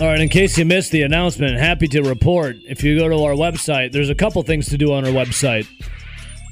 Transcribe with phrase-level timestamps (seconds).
[0.00, 3.22] All right, in case you missed the announcement, happy to report if you go to
[3.22, 5.68] our website, there's a couple things to do on our website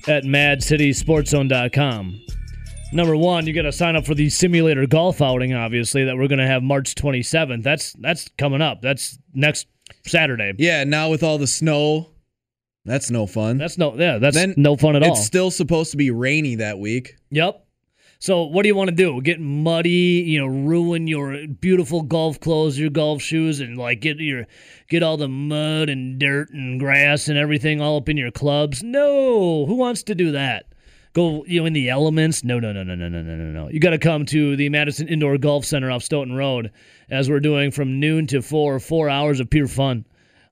[0.06, 2.20] at madcitysportszone.com.
[2.92, 6.28] Number one, you got to sign up for the simulator golf outing, obviously, that we're
[6.28, 7.64] going to have March 27th.
[7.64, 8.80] That's that's coming up.
[8.80, 9.66] That's next
[10.06, 10.52] Saturday.
[10.58, 12.10] Yeah, now with all the snow,
[12.84, 13.58] that's no fun.
[13.58, 15.14] That's no, yeah, that's Then no fun at all.
[15.14, 17.16] It's still supposed to be rainy that week.
[17.30, 17.66] Yep.
[18.22, 19.20] So what do you want to do?
[19.20, 24.20] Get muddy, you know, ruin your beautiful golf clothes, your golf shoes, and like get
[24.20, 24.46] your
[24.86, 28.80] get all the mud and dirt and grass and everything all up in your clubs?
[28.80, 29.66] No.
[29.66, 30.66] Who wants to do that?
[31.14, 32.44] Go, you know, in the elements?
[32.44, 33.68] No, no, no, no, no, no, no, no, no.
[33.68, 36.70] You got to come to the Madison Indoor Golf Center off Stoughton Road,
[37.10, 40.04] as we're doing from noon to four, four hours of pure fun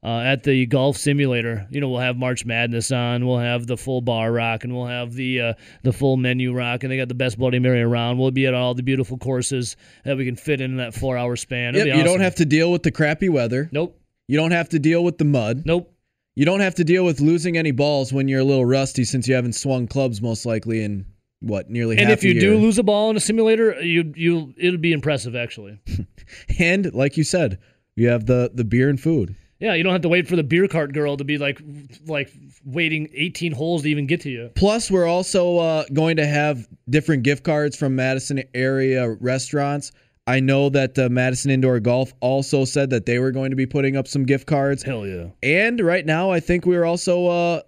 [0.02, 1.66] uh, at the golf simulator.
[1.70, 3.26] You know, we'll have March Madness on.
[3.26, 6.82] We'll have the full bar rock, and we'll have the uh, the full menu rock,
[6.82, 8.18] and they got the best Bloody Mary around.
[8.18, 11.36] We'll be at all the beautiful courses that we can fit in that four hour
[11.36, 11.74] span.
[11.74, 13.68] Yep, be you don't have to deal with the crappy weather.
[13.72, 13.96] Nope.
[14.28, 15.64] You don't have to deal with the mud.
[15.66, 15.92] Nope.
[16.36, 19.26] You don't have to deal with losing any balls when you're a little rusty since
[19.26, 21.04] you haven't swung clubs most likely in
[21.40, 24.78] what nearly And if you do lose a ball in a simulator, you you it'll
[24.78, 25.80] be impressive actually.
[26.58, 27.58] and like you said,
[27.96, 29.34] you have the the beer and food.
[29.60, 31.60] Yeah, you don't have to wait for the beer cart girl to be like
[32.06, 32.32] like
[32.64, 34.50] waiting 18 holes to even get to you.
[34.54, 39.92] Plus, we're also uh, going to have different gift cards from Madison area restaurants.
[40.26, 43.66] I know that uh, Madison Indoor Golf also said that they were going to be
[43.66, 44.82] putting up some gift cards.
[44.82, 45.26] Hell yeah.
[45.42, 47.62] And right now, I think we're also uh,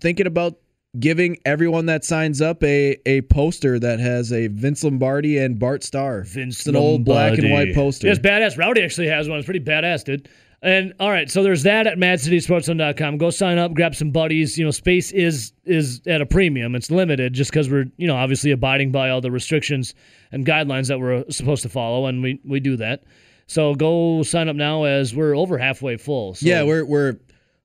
[0.00, 0.58] thinking about
[0.98, 5.82] giving everyone that signs up a, a poster that has a Vince Lombardi and Bart
[5.82, 6.22] Starr.
[6.22, 7.74] Vince It's an old black and white Lombardi.
[7.74, 8.06] poster.
[8.06, 8.58] Yes, badass.
[8.58, 9.38] Rowdy actually has one.
[9.38, 10.28] It's pretty badass, dude.
[10.60, 13.18] And all right, so there's that at madcitysportszone.com.
[13.18, 14.58] Go sign up, grab some buddies.
[14.58, 16.74] You know, space is is at a premium.
[16.74, 19.94] It's limited just because we're you know obviously abiding by all the restrictions
[20.32, 23.04] and guidelines that we're uh, supposed to follow, and we we do that.
[23.46, 26.34] So go sign up now as we're over halfway full.
[26.34, 27.18] So Yeah, we're we're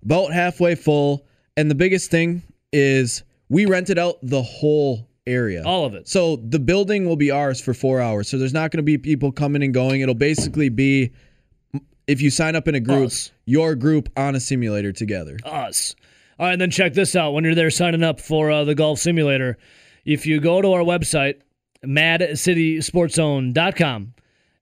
[0.03, 1.25] about halfway full,
[1.57, 5.63] and the biggest thing is we rented out the whole area.
[5.65, 6.07] all of it.
[6.07, 8.27] So the building will be ours for four hours.
[8.27, 10.01] So there's not going to be people coming and going.
[10.01, 11.11] It'll basically be
[12.07, 13.31] if you sign up in a group, Us.
[13.45, 15.37] your group on a simulator together.
[15.45, 15.95] us.
[16.39, 17.33] All right, then check this out.
[17.33, 19.57] When you're there signing up for uh, the golf simulator,
[20.03, 21.41] if you go to our website,
[21.85, 24.13] madcitysportszone.com,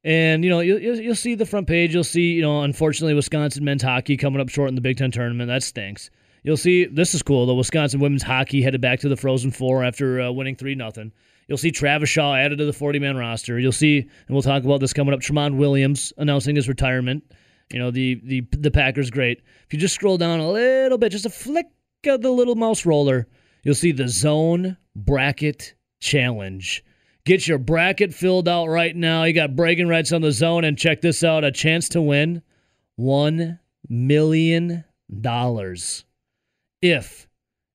[0.03, 1.93] and you know you'll, you'll see the front page.
[1.93, 5.11] You'll see you know unfortunately Wisconsin men's hockey coming up short in the Big Ten
[5.11, 5.47] tournament.
[5.47, 6.09] That stinks.
[6.43, 7.45] You'll see this is cool.
[7.45, 11.11] The Wisconsin women's hockey headed back to the Frozen Four after uh, winning three nothing.
[11.51, 13.59] You'll see Travis Shaw added to the 40 man roster.
[13.59, 15.19] You'll see, and we'll talk about this coming up.
[15.19, 17.25] Tramon Williams announcing his retirement.
[17.73, 19.41] You know the the the Packers great.
[19.65, 21.65] If you just scroll down a little bit, just a flick
[22.07, 23.27] of the little mouse roller,
[23.63, 26.85] you'll see the zone bracket challenge.
[27.25, 29.25] Get your bracket filled out right now.
[29.25, 32.43] You got bragging rights on the zone, and check this out: a chance to win
[32.95, 34.85] one million
[35.19, 36.05] dollars
[36.81, 37.27] if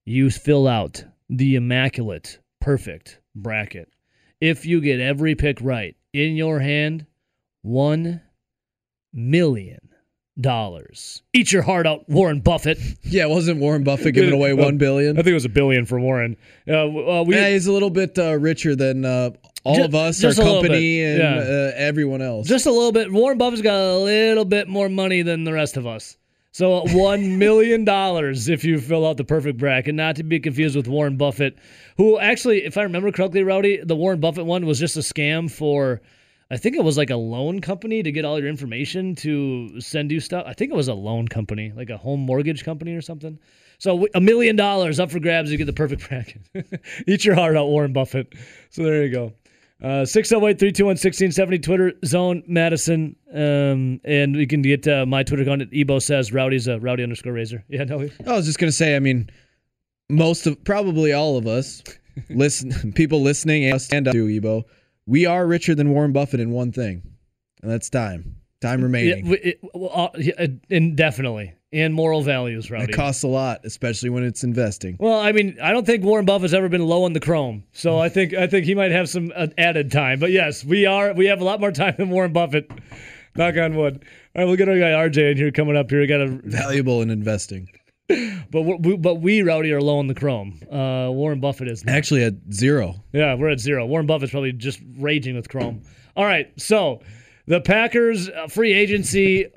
[0.07, 3.89] you fill out the immaculate, perfect bracket.
[4.41, 7.07] If you get every pick right in your hand,
[7.63, 8.23] one
[9.13, 9.79] million
[10.41, 11.23] dollars.
[11.33, 12.79] Eat your heart out, Warren Buffett.
[13.05, 15.13] Yeah, wasn't Warren Buffett giving away one billion?
[15.17, 16.37] I think it was a billion for Warren.
[16.67, 19.31] Uh, uh, we, Yeah, he's a little bit uh, richer than uh,
[19.63, 21.37] all Ju- of us, our just company, and yeah.
[21.37, 22.49] uh, everyone else.
[22.49, 23.13] just a little bit.
[23.13, 26.17] Warren Buffett's got a little bit more money than the rest of us.
[26.57, 30.41] So uh, one million dollars if you fill out the perfect bracket, not to be
[30.41, 31.59] confused with Warren Buffett,
[31.99, 35.51] who actually, if I remember correctly, Rowdy, the Warren Buffett one was just a scam
[35.51, 36.01] for,
[36.51, 40.11] I think it was like a loan company to get all your information to send
[40.11, 40.45] you stuff.
[40.47, 43.39] I think it was a loan company, like a home mortgage company or something.
[43.77, 46.41] So a million dollars up for grabs you get the perfect bracket.
[47.07, 48.33] Eat your heart out, Warren Buffett.
[48.71, 49.35] So there you go.
[49.83, 53.15] Uh, 608 321 1670, Twitter, Zone Madison.
[53.33, 55.63] Um, and we can get uh, my Twitter account.
[55.73, 57.63] Ebo says Rowdy's a Rowdy underscore razor.
[57.69, 58.01] Yeah, no.
[58.27, 59.29] I was just gonna say, I mean,
[60.09, 61.83] most of probably all of us,
[62.31, 64.65] listen, people listening and stand up to Ebo,
[65.05, 67.03] we are richer than Warren Buffett in one thing,
[67.63, 68.37] and that's time.
[68.63, 69.29] Time Yeah, remaining.
[69.29, 70.47] we- it, well, uh, yeah,
[71.73, 72.93] and moral values, Rowdy.
[72.93, 74.97] it costs a lot, especially when it's investing.
[75.01, 77.99] well, I mean, I don't think Warren Buffett's ever been low on the chrome, so
[77.99, 80.19] I think I think he might have some uh, added time.
[80.21, 82.71] But yes, we are we have a lot more time than Warren Buffett.
[83.35, 84.03] Knock on wood.
[84.35, 86.01] All right, we'll get our guy RJ in here coming up here.
[86.01, 87.69] We got a Valuable in investing.
[88.09, 90.61] but we, but we Rowdy are low on the chrome.
[90.71, 91.95] Uh, Warren Buffett is not.
[91.97, 92.95] Actually, at zero.
[93.13, 93.85] Yeah, we're at zero.
[93.85, 95.83] Warren Buffett's probably just raging with Chrome.
[96.17, 97.03] All right, so
[97.47, 99.47] the Packers uh, free agency.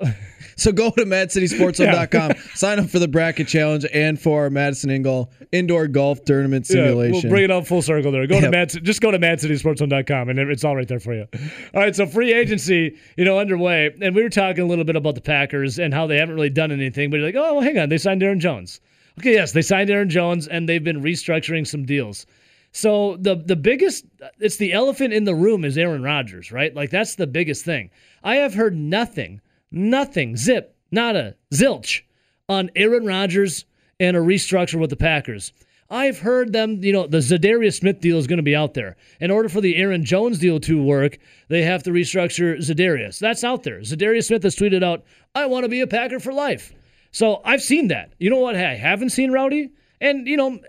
[0.56, 5.32] So go to MadCitySportsZone.com, sign up for the bracket challenge and for our Madison Ingle
[5.52, 7.14] indoor golf tournament simulation.
[7.14, 8.26] Yeah, we'll bring it up full circle there.
[8.26, 8.44] Go Yep.
[8.44, 11.26] to Mad, just go to MadCitySportsZone.com and it's all right there for you.
[11.74, 14.96] All right, so free agency, you know, underway, and we were talking a little bit
[14.96, 17.08] about the Packers and how they haven't really done anything.
[17.08, 18.82] But you're like, oh, well, hang on, they signed Aaron Jones.
[19.18, 22.26] Okay, yes, they signed Aaron Jones and they've been restructuring some deals.
[22.72, 24.06] So the the biggest
[24.38, 26.74] it's the elephant in the room is Aaron Rodgers, right?
[26.74, 27.90] Like that's the biggest thing.
[28.22, 29.40] I have heard nothing,
[29.72, 32.02] nothing, zip, nada, zilch
[32.48, 33.64] on Aaron Rodgers
[33.98, 35.52] and a restructure with the Packers.
[35.92, 38.96] I've heard them, you know, the Za'Darius Smith deal is going to be out there.
[39.18, 41.18] In order for the Aaron Jones deal to work,
[41.48, 43.18] they have to restructure Za'Darius.
[43.18, 43.80] That's out there.
[43.80, 45.02] Za'Darius Smith has tweeted out,
[45.34, 46.72] I want to be a Packer for life.
[47.10, 48.12] So I've seen that.
[48.18, 49.72] You know what I haven't seen, Rowdy?
[50.00, 50.60] And, you know,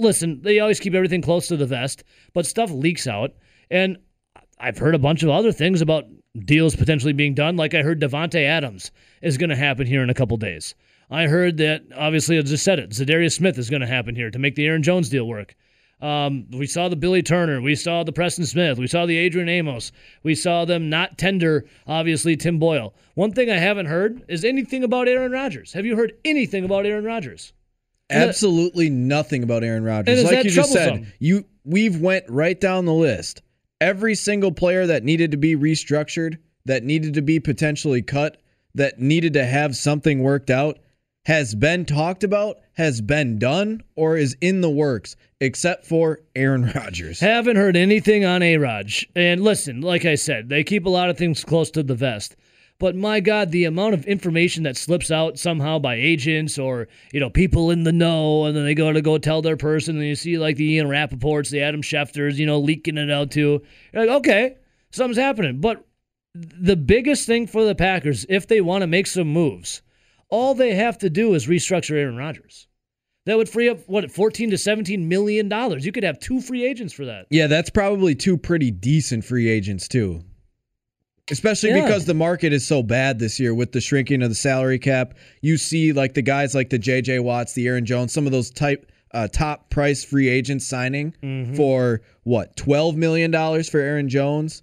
[0.00, 3.32] listen, they always keep everything close to the vest, but stuff leaks out.
[3.70, 3.98] And
[4.58, 6.04] I've heard a bunch of other things about
[6.44, 7.56] deals potentially being done.
[7.56, 8.90] Like I heard Davante Adams
[9.22, 10.74] is going to happen here in a couple days.
[11.10, 12.90] I heard that obviously I just said it.
[12.90, 15.56] Za'Darius Smith is going to happen here to make the Aaron Jones deal work.
[16.00, 17.60] Um, we saw the Billy Turner.
[17.60, 18.78] We saw the Preston Smith.
[18.78, 19.92] We saw the Adrian Amos.
[20.22, 22.94] We saw them not tender, obviously, Tim Boyle.
[23.14, 25.72] One thing I haven't heard is anything about Aaron Rodgers.
[25.72, 27.52] Have you heard anything about Aaron Rodgers?
[28.10, 30.24] Absolutely nothing about Aaron Rodgers.
[30.24, 33.42] Like you just said, you we've went right down the list.
[33.80, 38.36] Every single player that needed to be restructured, that needed to be potentially cut,
[38.74, 40.78] that needed to have something worked out,
[41.24, 46.72] has been talked about, has been done, or is in the works, except for Aaron
[46.74, 47.20] Rodgers.
[47.20, 49.06] Haven't heard anything on A Raj.
[49.14, 52.36] And listen, like I said, they keep a lot of things close to the vest.
[52.80, 57.20] But my God, the amount of information that slips out somehow by agents or you
[57.20, 60.06] know people in the know, and then they go to go tell their person, and
[60.06, 63.62] you see like the Ian Rappaports, the Adam Schefters, you know, leaking it out too.
[63.92, 64.56] You're like, okay,
[64.90, 65.60] something's happening.
[65.60, 65.84] But
[66.34, 69.82] the biggest thing for the Packers, if they want to make some moves,
[70.30, 72.66] all they have to do is restructure Aaron Rodgers.
[73.26, 75.84] That would free up what 14 to 17 million dollars.
[75.84, 77.26] You could have two free agents for that.
[77.28, 80.22] Yeah, that's probably two pretty decent free agents too.
[81.30, 81.84] Especially Yeah.
[81.86, 85.14] because the market is so bad this year with the shrinking of the salary cap.
[85.42, 88.50] You see like the guys like the JJ Watts, the Aaron Jones, some of those
[88.50, 91.54] type uh, top price free agents signing Mm-hmm.
[91.54, 94.62] for what, 12 million dollars for Aaron Jones?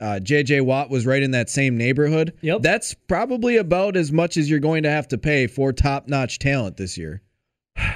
[0.00, 2.32] Uh, JJ Watt was right in that same neighborhood.
[2.40, 2.62] Yep.
[2.62, 6.76] That's probably about as much as you're going to have to pay for top-notch talent
[6.76, 7.22] this year.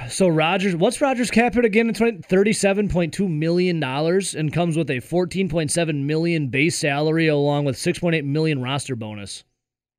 [0.09, 4.97] So Rodgers, what's Rodgers cap hit again It's 37.2 million dollars and comes with a
[4.97, 9.43] 14.7 million base salary along with 6.8 million roster bonus.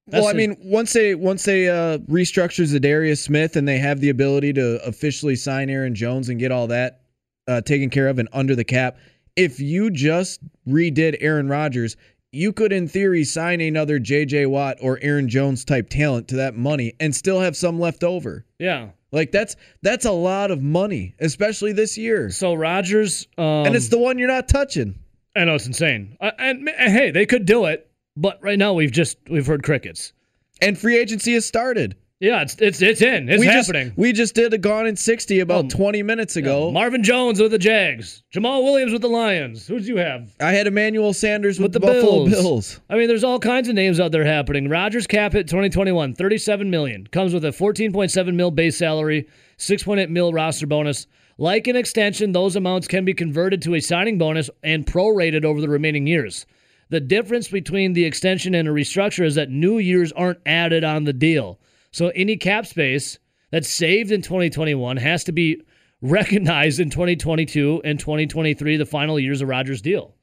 [0.06, 4.00] That's well, I mean, once they once they uh, restructure Za'Darius Smith and they have
[4.00, 7.02] the ability to officially sign Aaron Jones and get all that
[7.46, 8.96] uh, taken care of and under the cap,
[9.36, 11.96] if you just redid Aaron Rodgers,
[12.32, 14.46] you could, in theory, sign another J.J.
[14.46, 18.44] Watt or Aaron Jones type talent to that money and still have some left over.
[18.58, 18.90] yeah.
[19.10, 23.88] Like that's that's a lot of money, especially this year, So Rodgers, um, and it's
[23.88, 24.98] the one you're not touching.
[25.34, 26.19] I know it's insane.
[26.20, 29.62] Uh, and, and hey, they could do it, but right now we've just we've heard
[29.62, 30.12] crickets.
[30.60, 31.96] And free agency has started.
[32.20, 33.29] Yeah, it's it's it's in.
[33.29, 33.88] It's we happening.
[33.88, 36.73] just we just did a gone in sixty about Oh, 20 minutes ago.
[36.73, 39.69] Marvin Jones with the Jags, Jamal Williams with the Lions.
[39.69, 40.35] Who did you have?
[40.41, 42.31] I had Emmanuel Sanders with, With the, the Buffalo Bills.
[42.43, 42.81] Bills.
[42.91, 44.69] I mean, there's all kinds of names out there happening.
[44.69, 47.06] Rodgers cap hit 2021, 37 million.
[47.06, 49.29] Comes with a 14.7 mil base salary,
[49.59, 51.06] 6.8 mil roster bonus.
[51.41, 55.61] Like an extension, those amounts can be converted to a signing bonus and prorated over
[55.61, 56.47] the remaining years.
[56.88, 61.05] The difference between the extension and a restructure is that new years aren't added on
[61.05, 61.61] the deal.
[61.90, 63.19] So any cap space
[63.51, 65.62] that's saved in 2021 has to be
[66.01, 70.15] recognized in 2022 and 2023, the final years of Rodgers' deal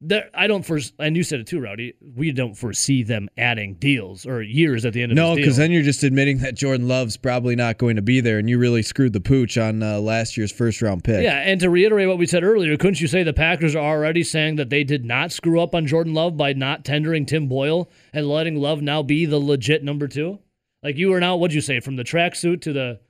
[0.00, 1.94] there, I don't foresee, and you said it too, Rowdy.
[2.14, 5.70] We don't foresee them adding deals or years at the end of No, because then
[5.70, 8.82] you're just admitting that Jordan Love's probably not going to be there, and you really
[8.82, 11.22] screwed the pooch on uh, last year's first round pick.
[11.22, 14.22] yeah, and to reiterate what we said earlier, couldn't you say the Packers are already
[14.22, 17.88] saying that they did not screw up on Jordan Love by not tendering Tim Boyle
[18.12, 20.38] and letting Love now be the legit number two?
[20.86, 23.00] Like you are now, what'd you say, from the tracksuit to the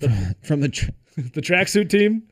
[0.44, 2.22] From the tr- the tracksuit team?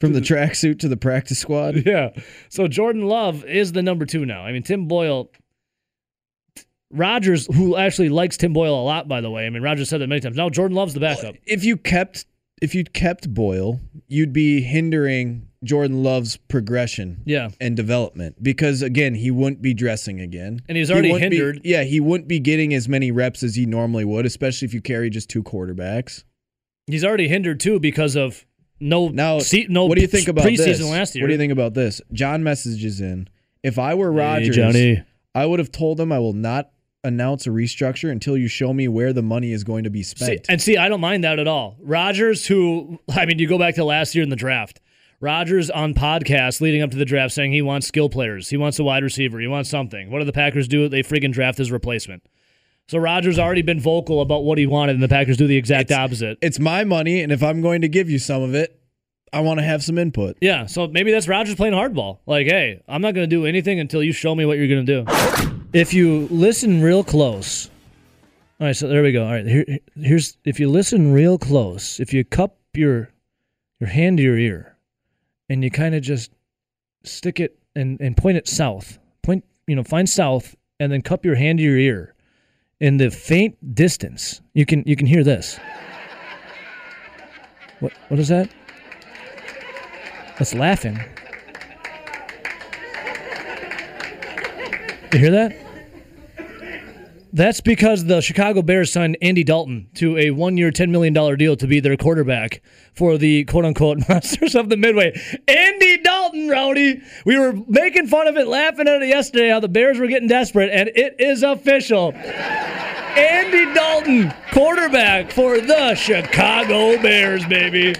[0.00, 1.76] from the tracksuit to the practice squad.
[1.86, 2.10] Yeah.
[2.50, 4.42] So Jordan Love is the number two now.
[4.42, 5.30] I mean, Tim Boyle.
[6.90, 9.46] Rodgers, who actually likes Tim Boyle a lot, by the way.
[9.46, 10.36] I mean, Rodgers said that many times.
[10.36, 11.34] Now Jordan Love's the backup.
[11.46, 12.26] If you kept
[12.60, 17.48] if you kept Boyle, you'd be hindering Jordan Love's progression Yeah.
[17.60, 21.60] and development because again, he wouldn't be dressing again, And he's already be- hindered.
[21.64, 24.80] yeah, he wouldn't be getting as many reps as he normally would, especially if you
[24.80, 26.22] carry just two quarterbacks.
[26.86, 28.46] He's already hindered too because of
[28.80, 30.82] no Now, se- no what do you think about preseason this?
[30.90, 31.24] last year.
[31.24, 32.00] What do you think about this?
[32.12, 33.28] John messages in.
[33.64, 35.02] If I were Hey, Rodgers, Johnny.
[35.34, 36.70] I would have told him I will not
[37.04, 40.14] announce a restructure until you show me where the money is going to be See,
[40.14, 40.46] spent.
[40.48, 41.76] and see, I don't mind that at all.
[41.80, 44.80] Rodgers, who I mean, you go back to last year in the draft.
[45.20, 48.78] Rodgers on podcast leading up to the draft saying he wants skill players, he wants
[48.78, 50.10] a wide receiver, he wants something.
[50.10, 50.88] What do the Packers do?
[50.88, 52.22] They freaking draft his replacement.
[52.86, 55.90] So Rodgers already been vocal about what he wanted, and the Packers do the exact
[55.92, 56.38] opposite.
[56.40, 58.80] it's my money, and if I'm going to give you some of it,
[59.32, 60.38] I want to have some input.
[60.40, 62.20] Yeah, so maybe that's Rodgers playing hardball.
[62.24, 64.86] Like, hey, I'm not going to do anything until you show me what you're going
[64.86, 65.60] to do.
[65.72, 67.68] If you listen real close,
[68.60, 68.76] all right.
[68.76, 69.24] So there we go.
[69.24, 69.64] All right, here,
[69.96, 73.10] here's if you listen real close, if you cup your
[73.80, 74.77] your hand to your ear,
[75.48, 76.30] and you kind of just
[77.04, 81.24] stick it and and point it south, point you know find south, and then cup
[81.24, 82.14] your hand to your ear.
[82.80, 85.58] In the faint distance, you can you can hear this.
[87.80, 88.50] What what is that?
[90.38, 90.98] That's laughing.
[95.12, 95.67] You hear that?
[97.32, 101.56] That's because the Chicago Bears signed Andy Dalton to a one year, $10 million deal
[101.56, 102.62] to be their quarterback
[102.94, 105.18] for the quote unquote Monsters of the Midway.
[105.46, 107.02] Andy Dalton, Rowdy.
[107.24, 110.28] We were making fun of it, laughing at it yesterday, how the Bears were getting
[110.28, 112.12] desperate, and it is official.
[113.18, 117.94] Andy Dalton, quarterback for the Chicago Bears, baby.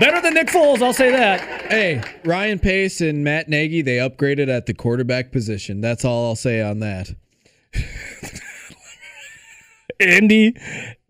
[0.00, 1.40] Better than Nick Foles, I'll say that.
[1.70, 5.80] Hey, Ryan Pace and Matt Nagy, they upgraded at the quarterback position.
[5.80, 7.10] That's all I'll say on that.
[10.00, 10.56] Andy,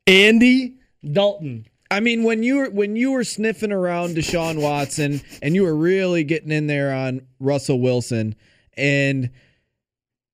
[0.07, 0.77] Andy
[1.13, 1.67] Dalton.
[1.91, 5.77] I mean, when you were when you were sniffing around Deshaun Watson and you were
[5.77, 8.35] really getting in there on Russell Wilson,
[8.77, 9.31] and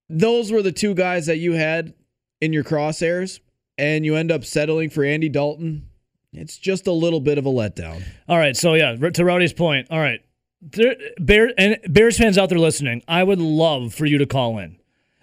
[0.08, 1.92] those were the two guys that you had
[2.40, 3.40] in your crosshairs,
[3.76, 5.86] and you end up settling for Andy Dalton.
[6.32, 8.02] It's just a little bit of a letdown.
[8.28, 9.88] All right, so yeah, to Rowdy's point.
[9.90, 10.20] All right,
[10.62, 14.58] there, Bear and Bears fans out there listening, I would love for you to call
[14.58, 14.79] in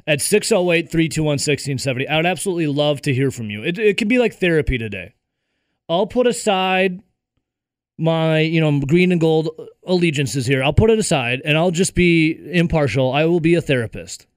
[0.07, 2.09] at 608-321-1670.
[2.09, 3.63] I would absolutely love to hear from you.
[3.63, 5.13] It, it could be like therapy today.
[5.89, 7.01] I'll put aside
[7.97, 9.49] my, you know, green and gold
[9.85, 10.63] allegiances here.
[10.63, 13.11] I'll put it aside and I'll just be impartial.
[13.11, 14.27] I will be a therapist.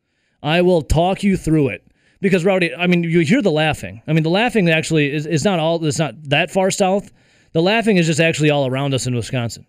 [0.42, 1.86] I will talk you through it.
[2.20, 4.02] Because Rowdy, I mean, you hear the laughing.
[4.06, 5.82] I mean, the laughing actually is, is not all.
[5.84, 7.10] It's not that far south.
[7.52, 9.66] The laughing is just actually all around us in Wisconsin.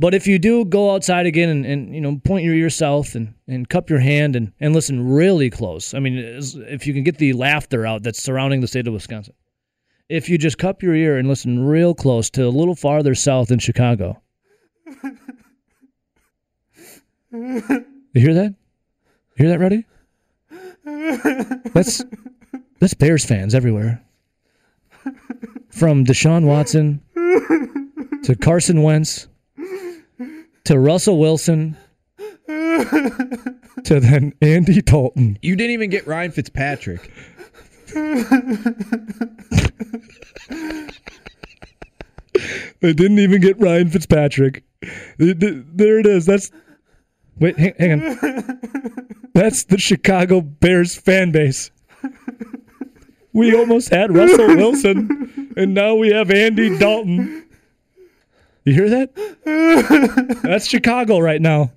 [0.00, 3.14] But if you do go outside again and, and you know point your ear south
[3.14, 7.04] and, and cup your hand and, and listen really close, I mean, if you can
[7.04, 9.34] get the laughter out that's surrounding the state of Wisconsin,
[10.08, 13.50] if you just cup your ear and listen real close to a little farther south
[13.50, 14.18] in Chicago,
[17.30, 17.62] you
[18.14, 18.54] hear that?
[19.36, 19.84] You hear that, Ruddy?
[21.74, 22.02] That's
[22.78, 24.02] that's Bears fans everywhere.
[25.68, 27.02] From Deshaun Watson
[28.24, 29.28] to Carson Wentz
[30.70, 31.76] to Russell Wilson
[32.46, 35.36] to then Andy Dalton.
[35.42, 37.10] You didn't even get Ryan Fitzpatrick.
[37.92, 38.22] They
[42.92, 44.62] didn't even get Ryan Fitzpatrick.
[45.18, 46.26] There it is.
[46.26, 46.52] That's
[47.40, 48.60] wait, hang, hang on.
[49.34, 51.72] That's the Chicago Bears fan base.
[53.32, 57.44] We almost had Russell Wilson, and now we have Andy Dalton.
[58.70, 60.40] You hear that?
[60.44, 61.72] That's Chicago right now.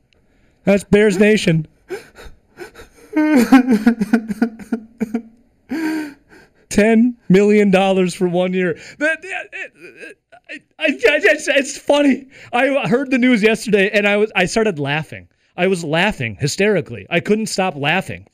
[0.63, 1.67] That's Bears Nation.
[6.69, 8.77] Ten million dollars for one year.
[8.99, 9.25] That,
[10.51, 12.27] I, I, I, it's funny.
[12.53, 15.27] I heard the news yesterday, and I was I started laughing.
[15.57, 17.07] I was laughing hysterically.
[17.09, 18.27] I couldn't stop laughing.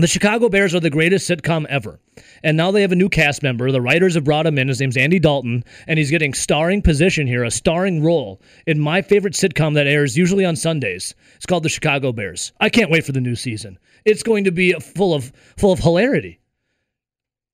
[0.00, 2.00] The Chicago Bears are the greatest sitcom ever.
[2.42, 3.70] And now they have a new cast member.
[3.70, 4.68] The writers have brought him in.
[4.68, 9.02] His name's Andy Dalton, and he's getting starring position here, a starring role in my
[9.02, 11.14] favorite sitcom that airs usually on Sundays.
[11.36, 12.52] It's called The Chicago Bears.
[12.60, 13.78] I can't wait for the new season.
[14.04, 16.40] It's going to be full of full of hilarity.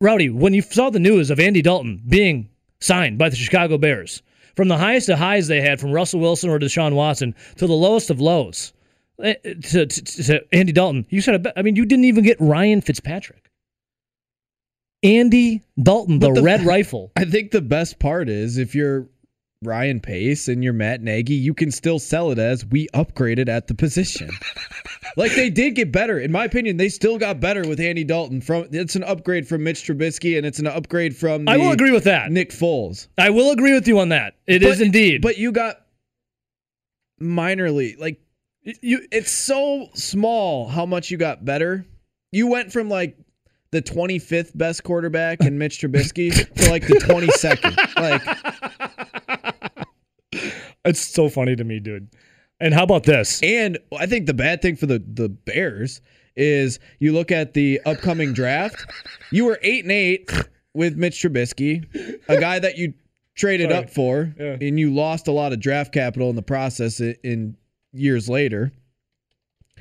[0.01, 2.49] Rowdy, when you saw the news of Andy Dalton being
[2.81, 4.23] signed by the Chicago Bears,
[4.55, 7.73] from the highest of highs they had from Russell Wilson or Deshaun Watson to the
[7.73, 8.73] lowest of lows
[9.23, 13.51] to, to, to Andy Dalton, you said, I mean, you didn't even get Ryan Fitzpatrick.
[15.03, 17.13] Andy Dalton, the, the red rifle.
[17.17, 19.09] I think the best part is if you're
[19.63, 23.69] Ryan Pace and you're Matt Nagy, you can still sell it as we upgraded at
[23.69, 24.31] the position.
[25.17, 26.19] like they did get better.
[26.19, 28.41] In my opinion, they still got better with Andy Dalton.
[28.41, 31.93] From it's an upgrade from Mitch Trubisky and it's an upgrade from I will agree
[31.93, 32.31] with that.
[32.31, 33.09] Nick Foles.
[33.19, 34.35] I will agree with you on that.
[34.47, 35.23] It but, is indeed.
[35.23, 35.83] But you got
[37.21, 38.21] minorly like
[38.83, 41.87] you it's so small how much you got better.
[42.33, 43.17] You went from like
[43.71, 47.77] the 25th best quarterback in Mitch Trubisky to like the 22nd.
[47.97, 48.23] Like
[50.85, 52.09] it's so funny to me, dude.
[52.61, 53.43] And how about this?
[53.43, 56.01] And I think the bad thing for the the Bears
[56.37, 58.85] is you look at the upcoming draft.
[59.31, 60.31] You were eight and eight
[60.75, 61.85] with Mitch Trubisky,
[62.29, 62.95] a guy that you
[63.35, 63.83] traded Sorry.
[63.85, 64.57] up for, Yeah.
[64.61, 67.57] and you lost a lot of draft capital in the process in
[67.97, 68.73] years later.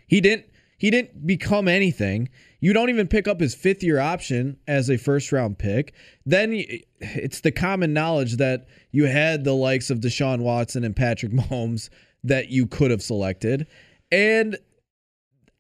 [0.08, 0.46] He didn't
[0.78, 2.30] he didn't become anything.
[2.60, 5.94] You don't even pick up his fifth year option as a first round pick.
[6.26, 6.64] Then
[7.00, 11.90] it's the common knowledge that you had the likes of Deshaun Watson and Patrick Mahomes
[12.24, 13.68] that you could have selected.
[14.12, 14.58] And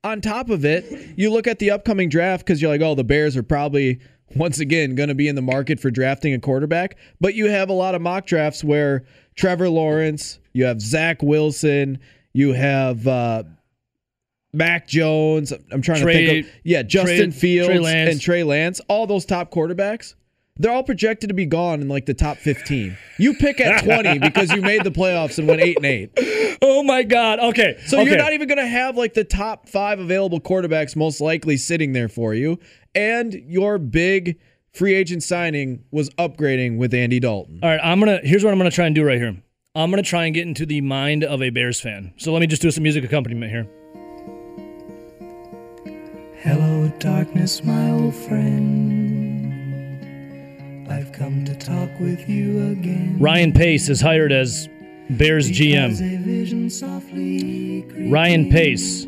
[0.04, 3.04] on top of it, you look at the upcoming draft because you're like, oh, the
[3.04, 4.00] Bears are probably
[4.36, 6.98] once again going to be in the market for drafting a quarterback.
[7.20, 12.00] But you have a lot of mock drafts where Trevor Lawrence, you have Zach Wilson,
[12.36, 13.44] you have uh,
[14.54, 15.54] Mac Jones.
[15.72, 18.82] I'm trying Trey- to think of yeah, Justin Trey- Fields Trey and Trey Lance.
[18.90, 20.16] All those top quarterbacks.
[20.58, 22.98] They're all projected to be gone in like the top 15.
[23.20, 26.58] You pick at 20 because you made the playoffs and went 8 and 8.
[26.62, 27.40] Oh my God.
[27.40, 27.78] Okay.
[27.88, 28.10] So okay.
[28.10, 31.92] you're not even going to have like the top five available quarterbacks most likely sitting
[31.92, 32.58] there for you.
[32.94, 34.40] And your big
[34.72, 37.60] free agent signing was upgrading with Andy Dalton.
[37.62, 38.20] All right, I'm gonna.
[38.24, 39.36] Here's what I'm gonna try and do right here.
[39.76, 42.14] I'm gonna try and get into the mind of a Bears fan.
[42.16, 43.68] So let me just do some music accompaniment here.
[46.38, 49.52] Hello, darkness, my old friend.
[50.90, 53.18] I've come to talk with you again.
[53.20, 54.70] Ryan Pace is hired as
[55.10, 55.92] Bears GM.
[56.00, 59.06] a vision softly Ryan Pace.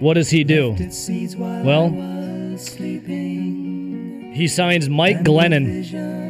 [0.00, 0.74] What does he do?
[0.74, 4.32] creeped its seeds while Well, I was sleeping.
[4.34, 6.23] He signs Mike Glennon, vision that was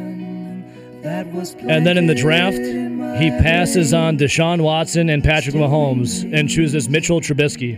[1.05, 6.89] and then in the draft, he passes on Deshaun Watson and Patrick Mahomes and chooses
[6.89, 7.77] Mitchell Trubisky.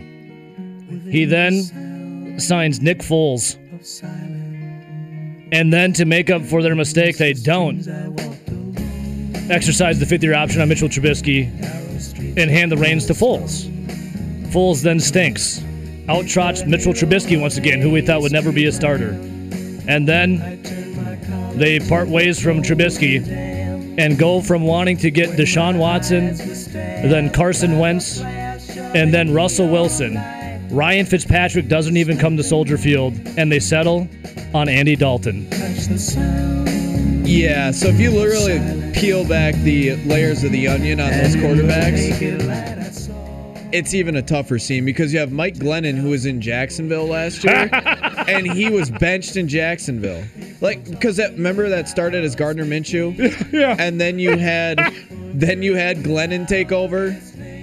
[1.10, 3.56] He then signs Nick Foles,
[5.52, 7.86] and then to make up for their mistake, they don't
[9.50, 11.46] exercise the fifth-year option on Mitchell Trubisky
[12.36, 13.66] and hand the reins to Foles.
[14.50, 15.60] Foles then stinks.
[16.08, 19.10] Outtrots Mitchell Trubisky once again, who we thought would never be a starter.
[19.86, 20.62] And then
[21.58, 23.26] they part ways from Trubisky
[23.98, 26.34] and go from wanting to get Deshaun Watson,
[27.08, 30.14] then Carson Wentz, and then Russell Wilson.
[30.70, 34.08] Ryan Fitzpatrick doesn't even come to Soldier Field, and they settle
[34.54, 35.48] on Andy Dalton.
[35.50, 37.26] touch the sound.
[37.26, 42.10] Yeah, so if you literally peel back the layers of the onion on those quarterbacks,
[42.20, 43.54] Naked light I saw.
[43.72, 47.44] it's even a tougher scene because you have Mike Glennon who was in Jacksonville last
[47.44, 47.68] year,
[48.28, 50.22] and he was benched in Jacksonville.
[50.60, 53.16] Like, because that remember that started as Gardner Minshew,
[53.52, 53.76] Yeah.
[53.78, 54.78] and then you had,
[55.10, 57.16] then you had Glennon take over,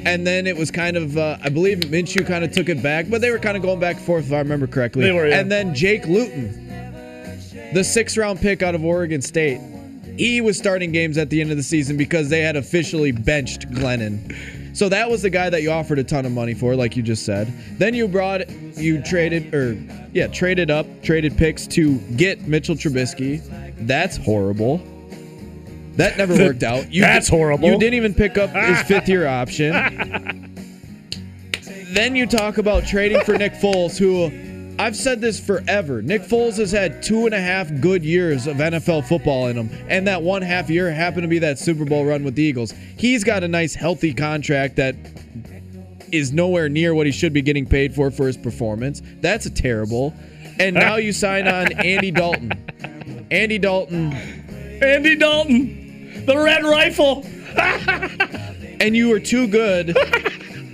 [0.06, 3.08] and then it was kind of, uh, I believe Minshew kind of took it back,
[3.10, 5.04] but they were kind of going back and forth if I remember correctly.
[5.04, 5.40] They were, yeah.
[5.40, 6.62] And then Jake Luton,
[7.74, 9.60] the sixth round pick out of Oregon State.
[10.18, 13.70] He was starting games at the end of the season because they had officially benched
[13.72, 14.34] Glennon.
[14.76, 17.02] So that was the guy that you offered a ton of money for, like you
[17.02, 17.48] just said.
[17.78, 19.74] Then you brought, you traded, or
[20.12, 23.42] yeah, traded up, traded picks to get Mitchell Trubisky.
[23.88, 24.82] That's horrible.
[25.94, 26.92] That never worked out.
[26.92, 27.70] You That's di- horrible.
[27.70, 29.72] You didn't even pick up his fifth year option.
[31.94, 34.30] then you talk about trading for Nick Foles, who
[34.78, 36.02] I've said this forever.
[36.02, 39.70] Nick Foles has had two and a half good years of NFL football in him,
[39.90, 42.74] and that one half year happened to be that Super Bowl run with the Eagles.
[42.98, 44.96] He's got a nice, healthy contract that
[46.12, 49.02] is nowhere near what he should be getting paid for for his performance.
[49.22, 50.14] That's a terrible.
[50.60, 52.52] And now you sign on Andy Dalton.
[53.32, 54.12] Andy Dalton,
[54.82, 57.26] Andy Dalton, the Red Rifle.
[58.82, 59.96] and you were too good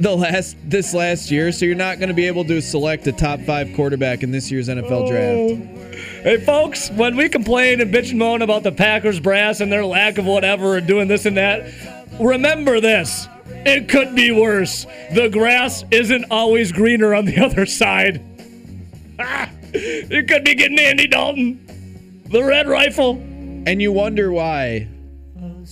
[0.02, 3.12] the last this last year, so you're not going to be able to select a
[3.12, 6.02] top five quarterback in this year's NFL draft.
[6.24, 9.86] Hey, folks, when we complain and bitch and moan about the Packers brass and their
[9.86, 11.72] lack of whatever and doing this and that,
[12.20, 13.28] remember this.
[13.64, 14.86] It could be worse.
[15.14, 18.24] The grass isn't always greener on the other side.
[19.20, 23.12] Ah, it could be getting Andy Dalton, the Red Rifle.
[23.68, 24.88] And you wonder why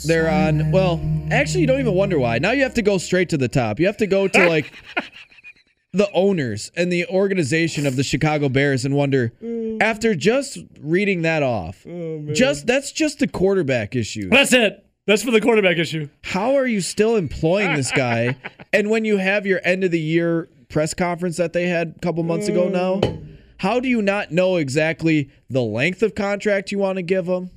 [0.06, 0.72] they're on.
[0.72, 0.98] Well,
[1.32, 2.40] actually, you don't even wonder why.
[2.40, 3.80] Now you have to go straight to the top.
[3.80, 4.72] You have to go to like
[5.94, 9.34] the owners and the organization of the Chicago Bears and wonder.
[9.42, 9.82] Mm.
[9.82, 14.30] After just reading that off, oh, just that's just the quarterback issue.
[14.30, 14.86] That's it.
[15.06, 16.08] That's for the quarterback issue.
[16.24, 18.36] How are you still employing this guy?
[18.74, 22.00] and when you have your end of the year press conference that they had a
[22.00, 22.72] couple months ago mm.
[22.72, 23.20] now,
[23.58, 27.50] how do you not know exactly the length of contract you want to give him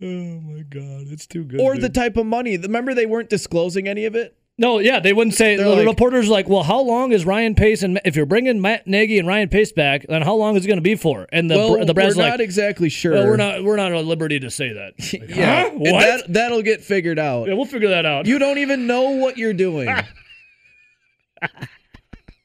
[0.00, 0.06] Oh
[0.40, 1.60] my God, it's too good.
[1.60, 2.56] or the type of money?
[2.56, 4.36] Remember, they weren't disclosing any of it.
[4.60, 5.54] No, yeah, they wouldn't say.
[5.56, 8.60] They're The like- reporter's like, "Well, how long is Ryan Pace and if you're bringing
[8.60, 11.28] Matt Nagy and Ryan Pace back, then how long is it going to be for?"
[11.32, 13.12] And the well, the brass we're like, not exactly sure.
[13.12, 15.68] "Well, we're not we're not at liberty to say that." Like, Yeah, huh?
[15.70, 16.00] and What?
[16.26, 17.46] That, that'll get figured out.
[17.46, 18.26] yeah, we'll figure that out.
[18.26, 19.88] You don't even know what you're doing.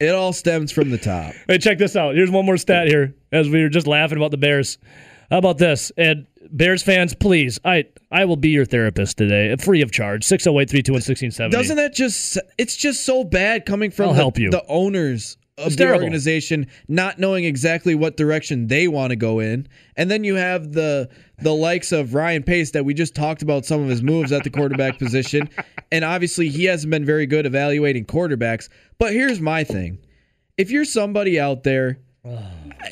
[0.00, 1.34] It all stems from the top.
[1.48, 2.14] Hey, check this out.
[2.16, 4.76] Here's one more stat here as we were just laughing about the Bears.
[5.30, 5.92] How about this?
[5.96, 10.24] And Bears fans, please, I I will be your therapist today, free of charge.
[10.24, 14.50] 608 321 Doesn't that just it's just so bad coming from I'll the, help you.
[14.50, 16.02] the owners of It's the terrible.
[16.02, 19.68] organization not knowing exactly what direction they want to go in.
[19.96, 23.64] And then you have the the likes of Ryan Pace that we just talked about
[23.64, 25.48] some of his moves at the quarterback position.
[25.92, 28.68] And obviously he hasn't been very good evaluating quarterbacks.
[28.98, 29.98] But here's my thing.
[30.58, 31.98] If you're somebody out there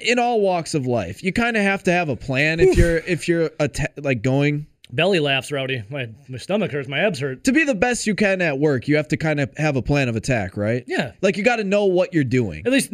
[0.04, 2.98] in all walks of life, you kind of have to have a plan if you're
[2.98, 3.50] if you're
[3.96, 5.82] like going Belly laughs, Rowdy.
[5.88, 6.86] My, my stomach hurts.
[6.86, 7.44] My abs hurt.
[7.44, 9.80] to be the best you can at work, you have to kind of have a
[9.80, 10.84] plan of attack, right?
[10.86, 11.12] Yeah.
[11.22, 12.62] Like you got to know what you're doing.
[12.66, 12.90] At least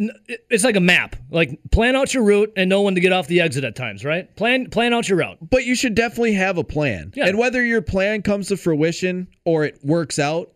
[0.49, 1.17] it's like a map.
[1.29, 4.05] Like plan out your route and know when to get off the exit at times,
[4.05, 4.33] right?
[4.37, 5.39] Plan plan out your route.
[5.49, 7.11] But you should definitely have a plan.
[7.17, 7.27] Yeah.
[7.27, 10.53] And whether your plan comes to fruition or it works out,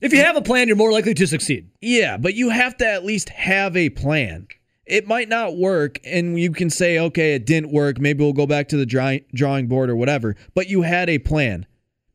[0.00, 1.68] If you have a plan, you're more likely to succeed.
[1.82, 4.46] yeah, but you have to at least have a plan.
[4.86, 8.00] It might not work, and you can say, okay, it didn't work.
[8.00, 10.34] Maybe we'll go back to the drawing, drawing board or whatever.
[10.54, 11.66] But you had a plan.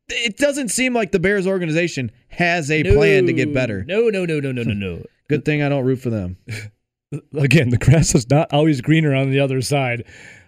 [0.10, 3.86] It doesn't seem like the Bears organization has a plan to get better.
[3.86, 5.04] No, no, no, no, no, no, no.
[5.30, 6.38] Good thing I don't root for them.
[7.38, 10.06] Again, the grass is not always greener on the other side.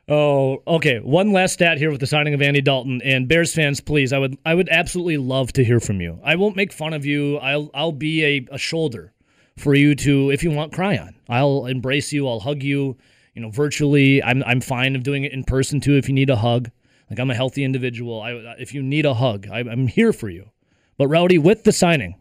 [0.10, 1.00] Oh, okay.
[1.00, 4.12] One last stat here with the signing of Andy Dalton and Bears fans, please.
[4.12, 6.20] I would I would absolutely love to hear from you.
[6.24, 7.38] I won't make fun of you.
[7.38, 9.14] I'll I'll be a, a shoulder
[9.60, 11.16] for you to if you want cry on.
[11.28, 12.28] I'll embrace you.
[12.28, 12.98] I'll hug you.
[13.34, 14.24] You know, virtually.
[14.24, 16.72] I'm I'm fine of doing it in person too if you need a hug.
[17.10, 18.22] Like I'm a healthy individual.
[18.22, 20.52] I uh, if you need a hug, I, I'm here for you.
[20.98, 22.20] But Rowdy, with the signing,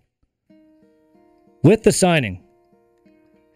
[1.62, 2.44] with the signing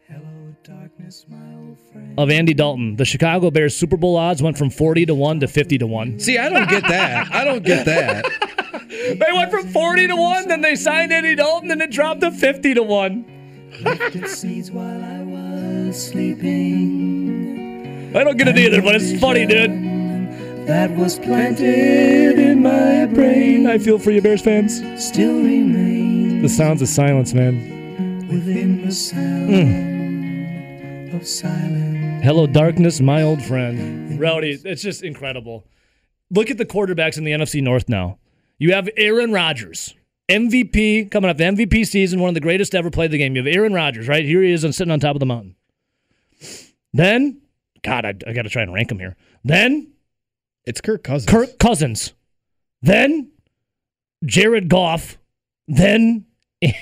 [0.08, 1.78] Hello, darkness, my old
[2.18, 5.48] of Andy Dalton, the Chicago Bears Super Bowl odds went from 40 to 1 to
[5.48, 6.18] 50 to 1.
[6.20, 7.32] See, I don't get that.
[7.32, 8.24] I don't get that.
[8.92, 12.30] They went from 40 to 1, then they signed Andy Dalton, and it dropped to
[12.30, 13.31] 50 to 1.
[13.80, 18.12] Lifted seeds while I was sleeping.
[18.14, 19.70] I don't get it either, but it's funny, dude.
[20.66, 23.66] That was planted in my brain.
[23.66, 24.76] I feel for you, Bears fans.
[25.04, 28.28] Still remains The sounds of silence, man.
[28.28, 31.14] within the sound mm.
[31.14, 32.22] of silence.
[32.24, 34.20] Hello, darkness, my old friend.
[34.20, 35.64] Rowdy, it's just incredible.
[36.30, 38.18] Look at the quarterbacks in the NFC North now.
[38.58, 39.94] You have Aaron Rodgers,
[40.32, 43.36] MVP, coming up the MVP season, one of the greatest ever play the game.
[43.36, 44.24] You have Aaron Rodgers, right?
[44.24, 45.56] Here he is and sitting on top of the mountain.
[46.92, 47.40] Then,
[47.82, 49.16] God, I, I got to try and rank him here.
[49.44, 49.92] Then,
[50.64, 51.30] It's Kirk Cousins.
[51.30, 52.12] Kirk Cousins.
[52.82, 53.30] Then
[54.24, 55.18] Jared Goff.
[55.68, 56.26] Then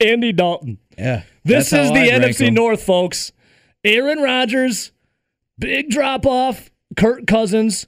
[0.00, 0.78] Andy Dalton.
[0.96, 1.22] Yeah.
[1.44, 2.52] This is the I'd NFC.
[2.52, 3.32] North, folks.
[3.84, 4.92] Aaron Rodgers,
[5.58, 6.70] big drop off.
[6.96, 7.86] Kirk Cousins,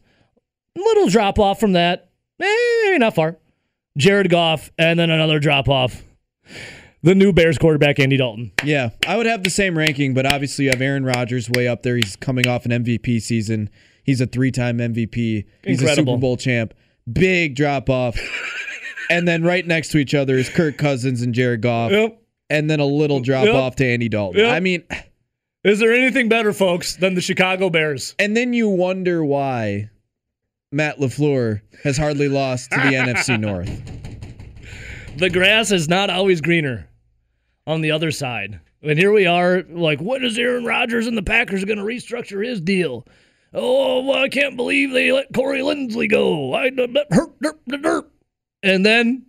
[0.76, 2.10] little drop off from that.
[2.40, 3.36] Eh, maybe not far.
[3.96, 6.02] Jared Goff, and then another drop off.
[7.02, 8.52] The new Bears quarterback, Andy Dalton.
[8.64, 11.82] Yeah, I would have the same ranking, but obviously you have Aaron Rodgers way up
[11.82, 11.96] there.
[11.96, 13.70] He's coming off an MVP season.
[14.04, 15.44] He's a three-time MVP.
[15.64, 16.14] He's Incredible.
[16.14, 16.74] a Super Bowl champ.
[17.10, 18.18] Big drop off.
[19.10, 21.90] and then right next to each other is Kirk Cousins and Jared Goff.
[21.90, 22.20] Yep.
[22.50, 23.54] And then a little drop Yep.
[23.54, 24.40] off to Andy Dalton.
[24.40, 24.52] Yep.
[24.52, 24.82] I mean,
[25.64, 28.14] Is there anything better, folks, than the Chicago Bears?
[28.18, 29.88] and then you wonder why
[30.72, 33.70] Matt LaFleur has hardly lost to the NFC North.
[35.16, 36.88] the grass is not always greener
[37.66, 38.60] on the other side.
[38.82, 42.46] And here we are, like, what is Aaron Rodgers and the Packers going to restructure
[42.46, 43.06] his deal?
[43.52, 46.54] Oh, well, I can't believe they let Corey Linsley go.
[46.54, 48.06] I uh, derp, derp, derp.
[48.62, 49.26] And then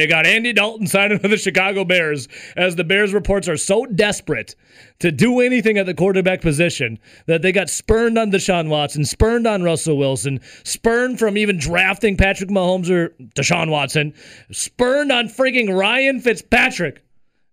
[0.00, 2.26] you got Andy Dalton signing with the Chicago Bears
[2.56, 4.54] as the Bears reports are so desperate
[5.00, 9.46] to do anything at the quarterback position that they got spurned on Deshaun Watson, spurned
[9.46, 14.14] on Russell Wilson, spurned from even drafting Patrick Mahomes or Deshaun Watson,
[14.50, 17.04] spurned on freaking Ryan Fitzpatrick,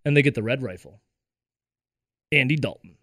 [0.05, 1.01] and they get the red rifle.
[2.31, 2.98] Andy Dalton.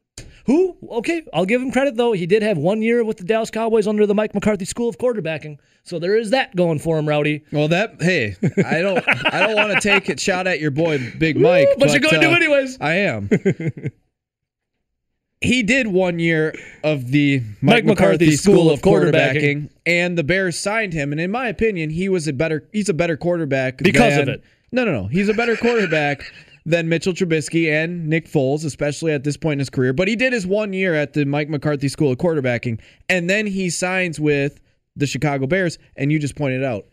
[0.47, 2.13] Who, okay, I'll give him credit though.
[2.13, 4.97] He did have one year with the Dallas Cowboys under the Mike McCarthy School of
[4.97, 5.59] Quarterbacking.
[5.83, 7.45] So there is that going for him, Rowdy.
[7.51, 10.99] Well, that hey, I don't, I don't want to take a shot at your boy
[11.19, 12.79] Big Mike, but you're going to uh, anyways.
[12.81, 13.29] I am.
[15.41, 16.55] he did one year
[16.85, 19.13] of the Mike Mike, McCarthy McCarthy, School of Quarterbacking.
[19.13, 21.11] quarterbacking, and the Bears signed him.
[21.11, 22.69] And in my opinion, he was a better.
[22.73, 24.45] He's a better quarterback Because of it.
[24.73, 25.07] No, no, no.
[25.09, 26.23] He's a better quarterback
[26.67, 29.93] than Mitchell Trubisky and Nick Foles, especially at this point in his career.
[29.93, 33.47] But he did his one year at the Mike McCarthy School of Quarterbacking, and then
[33.47, 34.61] he signs with
[34.97, 35.79] the Chicago Bears.
[35.97, 36.87] And you just pointed out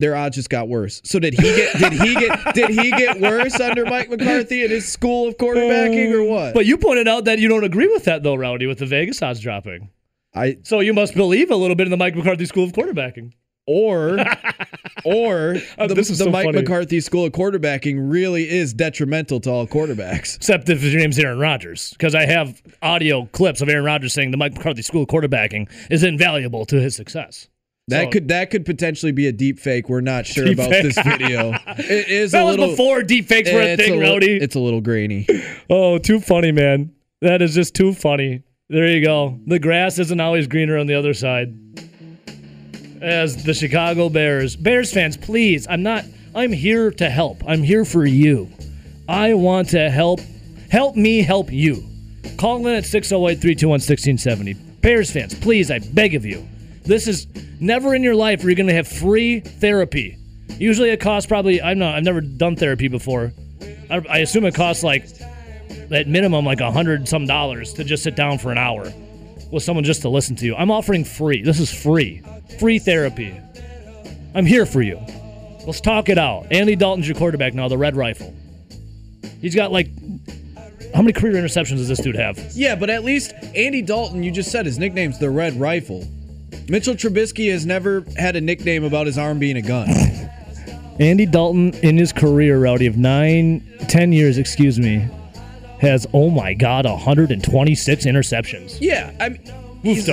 [0.00, 1.02] their odds just got worse.
[1.04, 4.70] So did he get did he get did he get worse under Mike McCarthy at
[4.70, 6.54] his school of quarterbacking or what?
[6.54, 9.22] But you pointed out that you don't agree with that though, Rowdy, with the Vegas
[9.22, 9.90] odds dropping.
[10.34, 13.34] I So you must believe a little bit in the Mike McCarthy School of Quarterbacking.
[13.66, 14.18] Or,
[15.04, 16.58] or Oh, the, the so Mike funny.
[16.60, 20.36] McCarthy school of quarterbacking really is detrimental to all quarterbacks.
[20.36, 24.30] Except if your name's Aaron Rodgers, because I have audio clips of Aaron Rodgers saying
[24.32, 27.48] the Mike McCarthy School of Quarterbacking is invaluable to his success.
[27.88, 29.88] That So- could that could potentially be a deep fake.
[29.90, 30.82] We're not sure Deep about fake.
[30.84, 31.52] this video.
[31.78, 34.36] It is That a was little before deepfakes were a thing, a li- Rowdy.
[34.36, 35.26] It's a little grainy.
[35.70, 36.92] Oh, too funny, man.
[37.22, 38.42] That is just too funny.
[38.68, 39.38] There you go.
[39.46, 41.54] The grass isn't always greener on the other side.
[43.04, 44.56] As the Chicago Bears.
[44.56, 45.66] Bears fans, please.
[45.68, 47.42] I'm not I'm here to help.
[47.46, 48.48] I'm here for you.
[49.06, 50.20] I want to help
[50.70, 51.84] help me help you.
[52.38, 54.80] Call in at 608-321-1670.
[54.80, 56.48] Bears fans, please, I beg of you.
[56.86, 57.26] This is
[57.60, 60.16] never in your life where you're going to have free therapy.
[60.56, 63.34] Usually it costs probably I'm not I've never done therapy before.
[63.90, 65.04] I, I assume it costs like
[65.90, 68.90] at minimum like a hundred some dollars to just sit down for an hour
[69.54, 70.54] with someone just to listen to you.
[70.54, 71.42] I'm offering free.
[71.42, 72.22] This is free.
[72.58, 73.40] Free therapy.
[74.34, 75.00] I'm here for you.
[75.66, 76.46] Let's talk it out.
[76.50, 78.34] Andy Dalton's your quarterback now, the red rifle.
[79.40, 79.88] He's got like
[80.94, 82.38] how many career interceptions does this dude have?
[82.54, 86.06] yeah, but at least Andy Dalton, you just said his nickname's the Red Rifle.
[86.68, 89.88] Mitchell Trubisky has never had a nickname about his arm being a gun.
[91.00, 95.08] Andy Dalton in his career, Rowdy, of nine, ten years, excuse me,
[95.84, 98.78] has oh my god, 126 interceptions.
[98.80, 99.40] Yeah, I mean,
[99.82, 100.06] he's,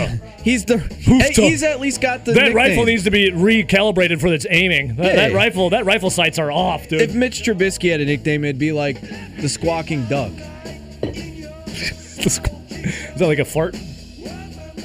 [0.43, 0.77] he's the
[1.33, 2.55] he's at least got the That nickname.
[2.55, 4.95] rifle needs to be recalibrated for its aiming.
[4.97, 5.37] That, that Yeah.
[5.37, 7.01] rifle, that rifle sights are off, dude.
[7.01, 8.99] If Mitch Trubisky had a nickname, it'd be like
[9.39, 10.31] the Squawking Duck.
[11.03, 12.39] Is
[13.17, 13.75] that like a fart?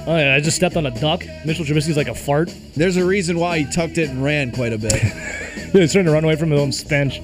[0.08, 1.24] Oh yeah, I just stepped on a duck.
[1.44, 2.54] Mitchell Trubisky's like a fart.
[2.76, 4.92] There's a reason why he tucked it and ran quite a bit.
[5.72, 7.20] He's trying to run away from his own stench.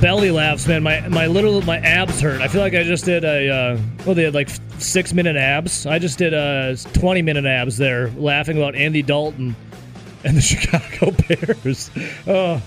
[0.00, 0.82] Belly laughs, man.
[0.82, 2.42] My my little my abs hurt.
[2.42, 5.86] I feel like I just did a uh, well, they had like six minute abs.
[5.86, 9.56] I just did a twenty minute abs there, laughing about Andy Dalton
[10.22, 11.90] and the Chicago Bears.
[12.26, 12.60] Oh,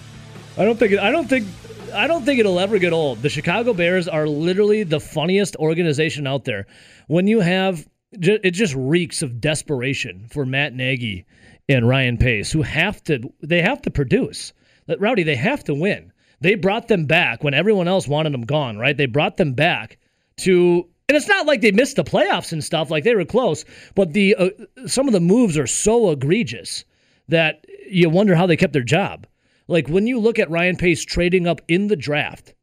[0.58, 1.48] I don't think it, I don't think
[1.94, 3.22] I don't think it'll ever get old.
[3.22, 6.66] The Chicago Bears are literally the funniest organization out there.
[7.08, 11.26] When you have it just reeks of desperation for Matt Nagy
[11.68, 14.52] and Ryan Pace, who have to they have to produce.
[14.98, 16.12] Rowdy, they have to win.
[16.42, 18.96] They brought them back when everyone else wanted them gone, right?
[18.96, 19.98] They brought them back
[20.38, 23.66] to and it's not like they missed the playoffs and stuff like they were close,
[23.96, 24.50] but the uh,
[24.86, 26.86] some of the moves are so egregious
[27.28, 29.26] that you wonder how they kept their job.
[29.68, 32.54] Like when you look at Ryan Pace trading up in the draft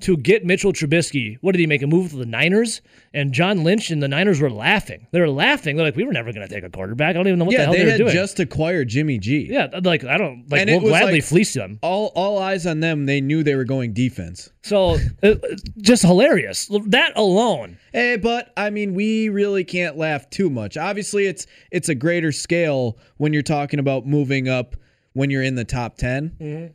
[0.00, 2.82] to get Mitchell Trubisky, what did he make a move with the Niners?
[3.14, 5.06] And John Lynch and the Niners were laughing.
[5.10, 5.74] They were laughing.
[5.76, 7.10] They're like, we were never going to take a quarterback.
[7.10, 8.12] I don't even know what the hell they they, were had doing.
[8.12, 9.46] just acquired Jimmy G.
[9.50, 10.60] yeah, like I don't like.
[10.68, 11.78] And We'll gladly like- fleece them.
[11.82, 13.06] All all eyes on them.
[13.06, 14.50] They knew they were going defense.
[14.62, 15.42] So it,
[15.78, 16.68] just hilarious.
[16.88, 17.78] That alone.
[17.92, 20.76] Hey, but I mean, we really can't laugh too much.
[20.76, 24.76] Obviously, it's it's a greater scale when you're talking about moving up
[25.14, 26.74] when you're in the top 10 But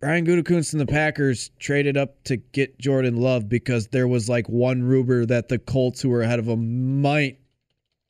[0.00, 4.48] Brian Gutekunst and the Packers traded up to get Jordan Love because there was like
[4.48, 7.38] one rumor that the Colts, who were ahead of them, might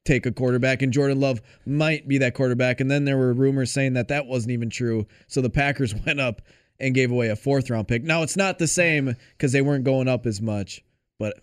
[0.05, 2.81] take a quarterback, and Jordan Love might be that quarterback.
[2.81, 5.07] And then there were rumors saying that that wasn't even true.
[5.27, 6.43] So the Packers went up
[6.79, 8.05] and gave away a fourth round pick.
[8.05, 10.85] Now it's not the same because they weren't going up as much,
[11.19, 11.35] but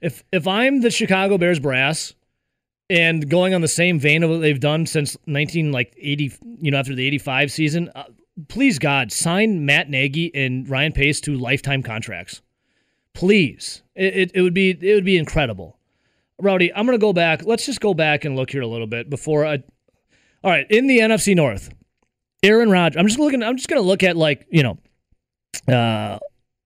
[0.00, 2.12] If if I'm the Chicago Bears brass
[2.90, 6.70] and going on the same vein of what they've done since 19 like 80, you
[6.72, 8.04] know, after the 85 season, uh,
[8.48, 12.42] please God, sign Matt Nagy and Ryan Pace to lifetime contracts.
[13.14, 15.78] Please, it, it, it would be it would be incredible.
[16.38, 17.44] Rowdy, I'm gonna go back.
[17.44, 19.62] Let's just go back and look here a little bit before I.
[20.42, 21.72] All right, in the NFC North,
[22.42, 22.98] Aaron Rodgers.
[22.98, 23.42] I'm just looking.
[23.42, 26.18] I'm just gonna look at like you know, uh,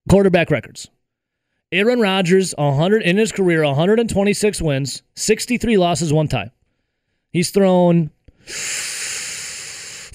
[0.09, 0.89] quarterback records.
[1.71, 6.51] Aaron Rodgers, 100 in his career, 126 wins, 63 losses, one tie.
[7.31, 8.09] He's thrown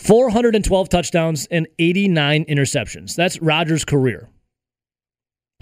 [0.03, 3.15] 412 touchdowns and 89 interceptions.
[3.15, 4.29] That's Rodgers' career.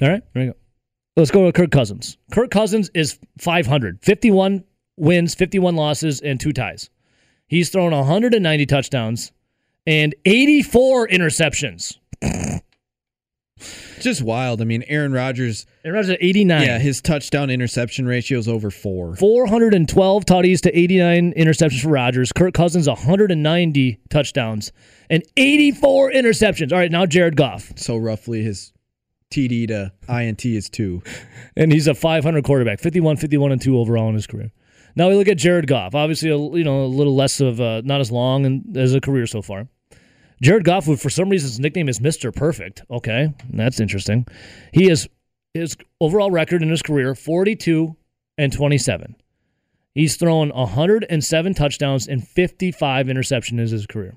[0.01, 0.57] All right, there you go.
[1.17, 2.17] Let's go to Kirk Cousins.
[2.33, 4.65] Kirk Cousins is 500, 51
[4.97, 6.89] wins, 51 losses, and two ties.
[7.49, 9.33] He's thrown 190 touchdowns
[9.87, 11.99] and 84 interceptions.
[14.01, 14.61] Just wild.
[14.61, 16.63] I mean, Aaron Rodgers, Aaron Rodgers at 89.
[16.63, 19.15] yeah, his touchdown interception ratio is over four.
[19.17, 22.33] 412 tutties to 89 interceptions for Rodgers.
[22.33, 24.73] Kirk Cousins 190 touchdowns
[25.09, 26.73] and 84 interceptions.
[26.73, 28.73] All right, now Jared Goff, So roughly his
[29.31, 31.03] TD to INT is two.
[31.57, 34.51] and he's a 500 quarterback, 51, 51 and two overall in his career.
[34.97, 35.95] Now we look at Jared Goff.
[35.95, 39.01] Obviously, a, you know a little less of uh, not as long and as a
[39.01, 39.69] career so far.
[40.43, 42.83] Jared Goff, who for some reason his nickname is Mister Perfect.
[42.91, 44.27] Okay, that's interesting.
[44.73, 45.09] He is
[45.55, 47.97] his overall record in his career 42
[48.39, 49.17] and 27.
[49.95, 54.17] He's thrown 107 touchdowns and 55 interceptions in his career.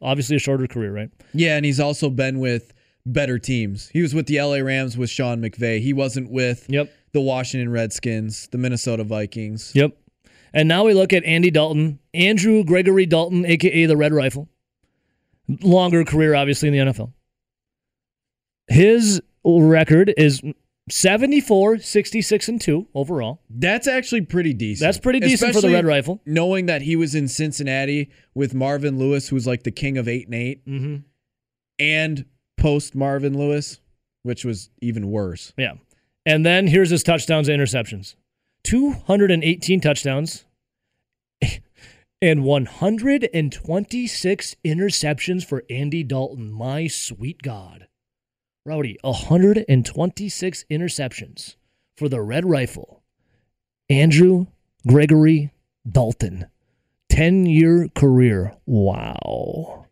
[0.00, 1.10] Obviously, a shorter career, right?
[1.34, 2.72] Yeah, and he's also been with
[3.04, 3.88] better teams.
[3.88, 5.80] He was with the LA Rams with Sean McVay.
[5.80, 6.90] He wasn't with Yep.
[7.12, 9.72] the Washington Redskins, the Minnesota Vikings.
[9.74, 9.96] Yep.
[10.54, 14.48] And now we look at Andy Dalton, Andrew Gregory Dalton, aka the Red Rifle.
[15.62, 17.12] Longer career, obviously, in the NFL.
[18.68, 20.42] His record is
[20.88, 23.40] 74, 66, and 2 overall.
[23.50, 24.86] That's actually pretty decent.
[24.86, 26.20] That's pretty decent for the Red Rifle.
[26.26, 30.26] Knowing that he was in Cincinnati with Marvin Lewis, who's like the king of eight
[30.26, 30.96] and 8 Mm-hmm.
[31.78, 32.24] and
[32.56, 33.80] post Marvin Lewis,
[34.22, 35.52] which was even worse.
[35.56, 35.74] Yeah.
[36.26, 38.14] And then here's his touchdowns and interceptions
[38.64, 40.44] 218 touchdowns
[42.22, 46.52] and 126 interceptions for Andy Dalton.
[46.52, 47.86] My sweet God.
[48.64, 51.56] Rowdy, 126 interceptions
[51.96, 53.02] for the Red Rifle.
[53.88, 54.46] Andrew
[54.86, 55.52] Gregory
[55.90, 56.46] Dalton.
[57.08, 58.54] 10 year career.
[58.66, 59.86] Wow.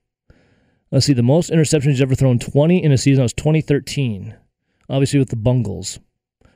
[0.90, 4.34] Let's see, the most interceptions he's ever thrown 20 in a season was 2013,
[4.88, 5.98] obviously with the Bungles,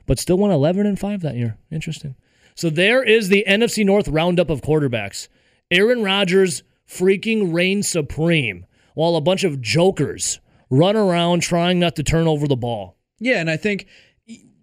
[0.07, 1.57] but still won 11 and 5 that year.
[1.71, 2.15] Interesting.
[2.55, 5.27] So there is the NFC North roundup of quarterbacks.
[5.73, 12.03] Aaron Rodgers freaking reigns supreme while a bunch of jokers run around trying not to
[12.03, 12.97] turn over the ball.
[13.19, 13.87] Yeah, and I think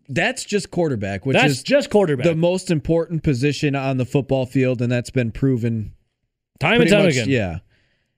[0.09, 2.25] that's just quarterback, which That's is just quarterback.
[2.27, 5.92] the most important position on the football field, and that's been proven
[6.59, 7.29] time and time much- again.
[7.31, 7.59] Yeah.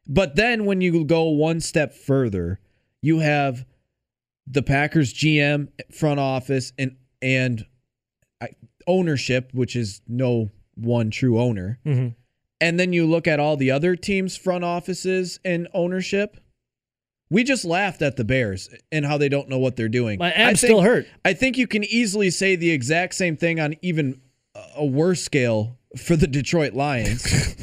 [0.08, 2.58] But then when you go one step further,
[3.02, 3.64] you have
[4.46, 7.64] the Packers GM, front office, and and
[8.86, 11.78] ownership, which is no one true owner.
[11.86, 12.14] Mhm.
[12.62, 16.38] And then you look at all the other teams' front offices and ownership.
[17.28, 20.18] We just laughed at the Bears and how they don't know what they're doing.
[20.18, 21.06] My abs think- still hurt.
[21.24, 24.20] I think you can easily say the exact same thing on even
[24.76, 27.24] a worse scale for the Detroit Lions.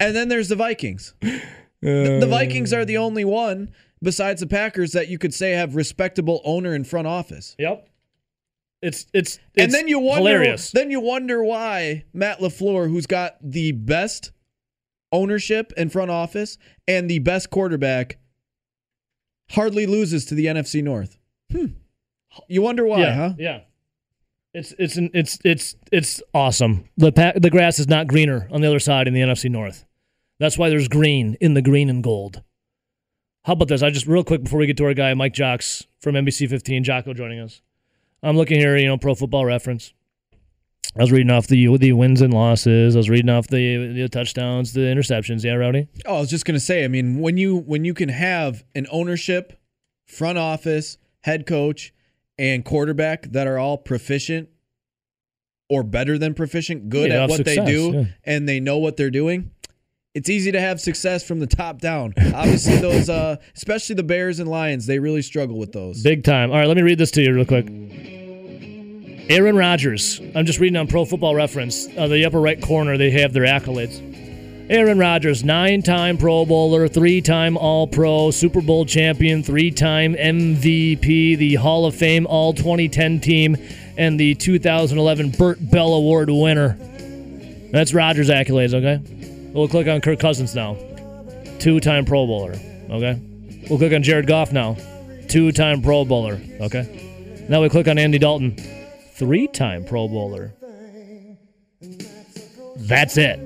[0.00, 1.14] and then there's the Vikings.
[1.20, 5.76] The, the Vikings are the only one besides the Packers that you could say have
[5.76, 7.56] respectable owner and front office.
[7.58, 7.88] Yep.
[8.82, 10.70] It's it's, it's and then you wonder hilarious.
[10.70, 14.32] then you wonder why Matt LaFleur, who's got the best
[15.12, 16.56] ownership and front office
[16.88, 18.18] and the best quarterback,
[19.50, 21.18] hardly loses to the NFC North.
[21.52, 21.66] Hmm.
[22.48, 23.34] You wonder why, yeah, huh?
[23.38, 23.60] Yeah.
[24.54, 26.84] It's it's an, it's it's it's awesome.
[26.96, 29.84] The pa- the grass is not greener on the other side in the NFC North.
[30.38, 32.42] That's why there's green in the green and gold.
[33.44, 33.82] How about this?
[33.82, 36.82] I just real quick before we get to our guy Mike Jocks from NBC 15,
[36.82, 37.62] Jocko joining us.
[38.22, 39.92] I'm looking here, you know, Pro Football Reference.
[40.96, 42.96] I was reading off the the wins and losses.
[42.96, 45.44] I was reading off the the touchdowns, the interceptions.
[45.44, 45.86] Yeah, Rowdy.
[46.04, 46.84] Oh, I was just gonna say.
[46.84, 49.58] I mean, when you when you can have an ownership,
[50.06, 51.94] front office, head coach,
[52.38, 54.48] and quarterback that are all proficient
[55.68, 58.04] or better than proficient, good Yeah, at what success, they do, yeah.
[58.24, 59.52] and they know what they're doing.
[60.12, 62.14] It's easy to have success from the top down.
[62.34, 66.02] Obviously, those, uh, especially the Bears and Lions, they really struggle with those.
[66.02, 66.50] Big time.
[66.50, 67.68] All right, let me read this to you real quick.
[69.30, 70.20] Aaron Rodgers.
[70.34, 71.86] I'm just reading on Pro Football Reference.
[71.96, 74.00] Uh, the upper right corner, they have their accolades.
[74.68, 80.14] Aaron Rodgers, nine time Pro Bowler, three time All Pro, Super Bowl champion, three time
[80.14, 83.56] MVP, the Hall of Fame All 2010 team,
[83.96, 86.76] and the 2011 Bert Bell Award winner.
[87.70, 89.19] That's Rodgers' accolades, okay?
[89.52, 90.76] We'll click on Kirk Cousins now.
[91.58, 92.54] Two time Pro Bowler,
[92.90, 93.20] okay?
[93.68, 94.76] We'll click on Jared Goff now.
[95.28, 97.46] Two time Pro Bowler, okay?
[97.48, 98.56] Now we click on Andy Dalton.
[99.14, 100.54] Three time Pro Bowler.
[102.76, 103.38] That's it.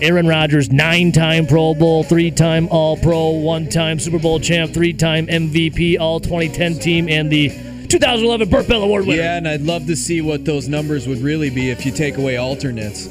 [0.00, 4.72] Aaron Rodgers, nine time Pro Bowl, three time All Pro, one time Super Bowl champ,
[4.72, 7.48] three time MVP, All 2010 team, and the
[7.88, 9.22] 2011 Bert Bell Award winner.
[9.22, 12.18] Yeah, and I'd love to see what those numbers would really be if you take
[12.18, 13.08] away alternates.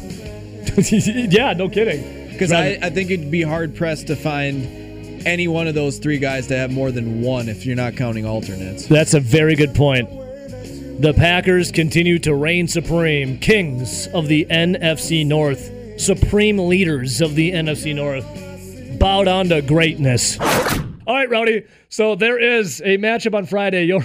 [1.32, 2.32] yeah, no kidding.
[2.32, 4.66] Because I, I think it'd be hard pressed to find
[5.26, 8.26] any one of those three guys to have more than one if you're not counting
[8.26, 8.88] alternates.
[8.88, 10.10] That's a very good point.
[11.02, 17.52] The Packers continue to reign supreme, kings of the NFC North, supreme leaders of the
[17.52, 18.26] NFC North.
[19.00, 20.40] bowed down to greatness.
[20.40, 21.66] All right, Rowdy.
[21.90, 23.86] So there is a matchup on Friday.
[23.86, 24.02] Your,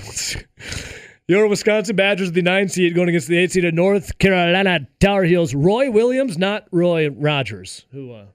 [1.29, 5.25] your Wisconsin Badgers, the nine seed, going against the eight seed of North Carolina Tar
[5.25, 5.55] Heels.
[5.55, 8.27] Roy Williams, not Roy Rogers, who uh,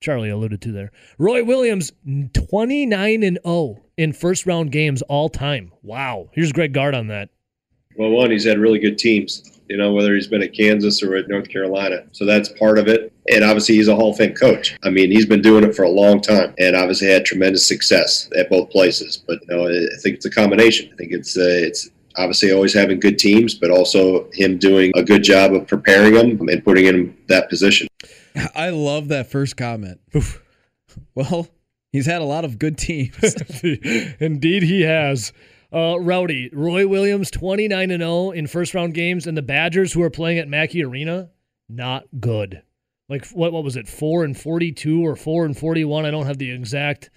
[0.00, 0.90] Charlie alluded to there.
[1.18, 1.92] Roy Williams,
[2.32, 5.72] 29 and 0 in first round games all time.
[5.82, 6.30] Wow.
[6.32, 7.30] Here's Greg Gard on that.
[7.96, 11.14] Well, one, he's had really good teams, you know, whether he's been at Kansas or
[11.14, 12.06] at North Carolina.
[12.10, 13.12] So that's part of it.
[13.30, 14.76] And obviously, he's a Hall of Fame coach.
[14.82, 18.28] I mean, he's been doing it for a long time and obviously had tremendous success
[18.36, 19.22] at both places.
[19.28, 20.90] But, you know, I think it's a combination.
[20.92, 25.02] I think it's, uh, it's, Obviously, always having good teams, but also him doing a
[25.02, 27.88] good job of preparing them and putting him in that position.
[28.54, 30.00] I love that first comment.
[31.14, 31.48] Well,
[31.90, 33.16] he's had a lot of good teams.
[34.20, 35.32] Indeed, he has.
[35.72, 40.02] Uh, Rowdy, Roy Williams, 29 and 0 in first round games, and the Badgers, who
[40.02, 41.30] are playing at Mackey Arena,
[41.68, 42.62] not good.
[43.08, 46.04] Like, what, what was it, 4 and 42 or 4 and 41?
[46.04, 47.10] I don't have the exact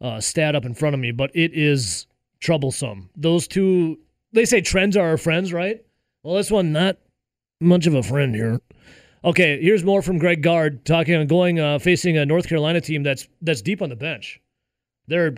[0.00, 2.06] uh, stat up in front of me, but it is
[2.40, 3.10] troublesome.
[3.16, 3.98] Those two,
[4.32, 5.84] they say trends are our friends, right?
[6.22, 6.98] Well, this one, not
[7.60, 8.60] much of a friend here.
[9.24, 13.02] Okay, here's more from Greg Gard talking on going uh, facing a North Carolina team
[13.02, 14.40] that's that's deep on the bench.
[15.08, 15.34] They're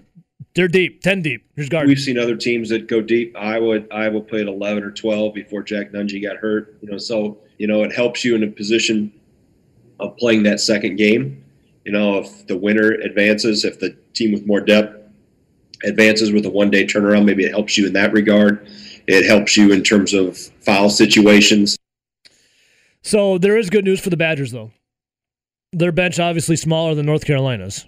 [0.55, 1.47] they're deep, ten deep.
[1.57, 1.87] Here's Gard.
[1.87, 3.35] We've seen other teams that go deep.
[3.37, 6.77] Iowa Iowa played 11 or 12 before Jack Nunge got hurt.
[6.81, 9.13] You know, so you know it helps you in a position
[10.01, 11.45] of playing that second game.
[11.85, 14.88] You know, if the winner advances, if the team with more depth
[15.85, 18.69] advances with a one day turnaround, maybe it helps you in that regard.
[19.07, 21.77] It helps you in terms of foul situations.
[23.03, 24.71] So there is good news for the Badgers, though.
[25.73, 27.87] Their bench obviously smaller than North Carolina's,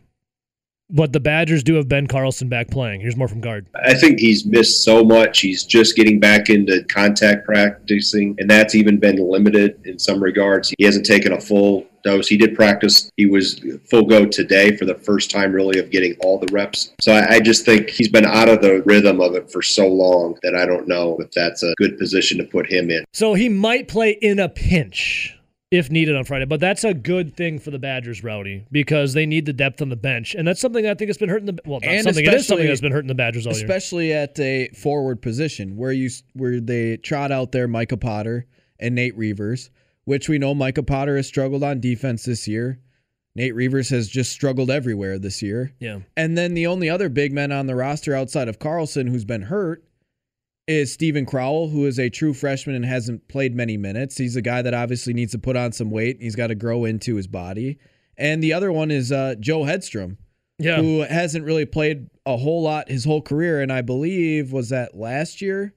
[0.88, 3.00] but the Badgers do have Ben Carlson back playing.
[3.00, 3.66] Here's more from Gard.
[3.74, 5.40] I think he's missed so much.
[5.40, 10.72] He's just getting back into contact practicing, and that's even been limited in some regards.
[10.78, 12.28] He hasn't taken a full dose.
[12.28, 13.10] He did practice.
[13.16, 16.92] He was full go today for the first time, really, of getting all the reps.
[17.00, 19.86] So I, I, just think he's been out of the rhythm of it for so
[19.86, 23.04] long that I don't know if that's a good position to put him in.
[23.12, 25.36] So he might play in a pinch
[25.70, 26.46] if needed on Friday.
[26.46, 29.88] But that's a good thing for the Badgers, Rowdy, because they need the depth on
[29.88, 31.80] the bench, and that's something I think has been hurting the well.
[31.80, 33.64] Not And something it is something that's been hurting the Badgers all year.
[33.64, 38.46] especially at a forward position where you where they trot out there Micah Potter
[38.78, 39.70] and Nate Reuvers,
[40.10, 42.80] which we know Micah Potter has struggled on defense this year.
[43.36, 45.72] Nate Reuvers has just struggled everywhere this year.
[45.78, 49.24] Yeah, And then the only other big men on the roster outside of Carlson who's
[49.24, 49.84] been hurt
[50.66, 54.18] is Steven Crowl, who is a true freshman and hasn't played many minutes.
[54.18, 56.16] He's a guy that obviously needs to put on some weight.
[56.20, 57.78] He's got to grow into his body.
[58.18, 60.16] And the other one is uh, Joe Hedstrom,
[60.58, 60.78] yeah.
[60.78, 63.62] who hasn't really played a whole lot his whole career.
[63.62, 65.72] And I believe was that last year,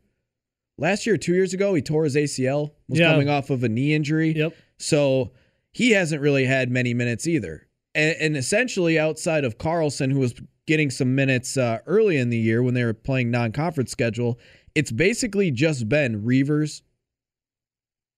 [0.78, 2.71] last year, two years ago, he tore his ACL.
[2.88, 3.11] Was Yeah.
[3.11, 4.34] coming off of a knee injury.
[4.36, 4.53] Yep.
[4.78, 5.32] So
[5.71, 7.67] he hasn't really had many minutes either.
[7.95, 10.34] And, and essentially, outside of Carlson, who was
[10.65, 14.39] getting some minutes uh, early in the year when they were playing non-conference schedule,
[14.76, 16.82] it's basically just been Reuvers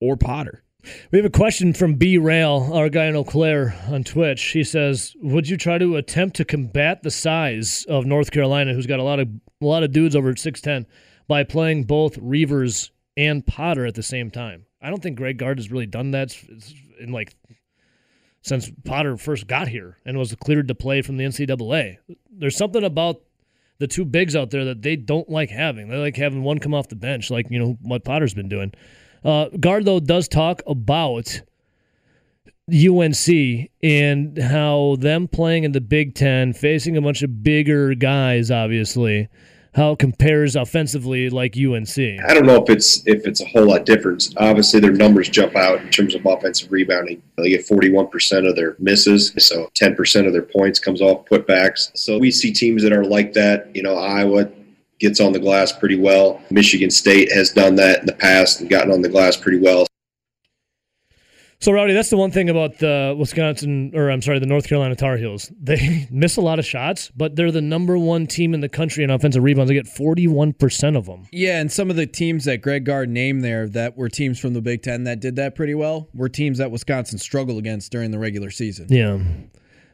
[0.02, 0.64] or Potter.
[1.12, 4.42] We have a question from B Rail, our guy in Eau Claire on Twitch.
[4.44, 8.86] He says, "Would you try to attempt to combat the size of North Carolina, who's
[8.86, 9.28] got a lot of
[9.62, 10.86] a lot of dudes over six ten,
[11.28, 15.58] by playing both Reuvers and Potter at the same time?" I don't think Greg Gard
[15.58, 16.38] has really done that
[17.00, 17.36] in like
[18.42, 21.98] since Potter first got here and was cleared to play from the NCAA.
[22.30, 23.22] There's something about
[23.80, 25.90] the two bigs out there that they don't like having.
[25.90, 28.74] They like having one come off the bench, like you know what Potter's been doing.
[29.24, 31.42] Uh, though does talk about
[32.72, 38.52] UNC and how them playing in the Big Ten, facing a bunch of bigger guys,
[38.52, 39.28] obviously,
[39.76, 41.98] how it compares offensively like UNC.
[41.98, 44.34] I don't know if it's if it's a whole lot different.
[44.38, 47.22] Obviously, their numbers jump out in terms of offensive rebounding.
[47.38, 51.96] They get 41% of their misses, so 10% of their points comes off putbacks.
[51.98, 53.76] So we see teams that are like that.
[53.76, 54.50] You know, Iowa
[55.00, 56.42] gets on the glass pretty well.
[56.50, 59.86] Michigan State has done that in the past and gotten on the glass pretty well.
[61.66, 64.96] So, Rowdy, that's the one thing about the Wisconsin, or I'm sorry, the North Carolina
[64.96, 65.52] Tar Heels.
[65.60, 69.04] They miss a lot of shots, but they're the number one team in the country
[69.04, 69.70] in offensive rebounds.
[69.70, 71.28] They get 41% of them.
[71.32, 74.54] Yeah, and some of the teams that Greg Gard named there that were teams from
[74.54, 78.12] the Big Ten that did that pretty well were teams that Wisconsin struggled against during
[78.12, 78.86] the regular season.
[78.88, 79.18] Yeah.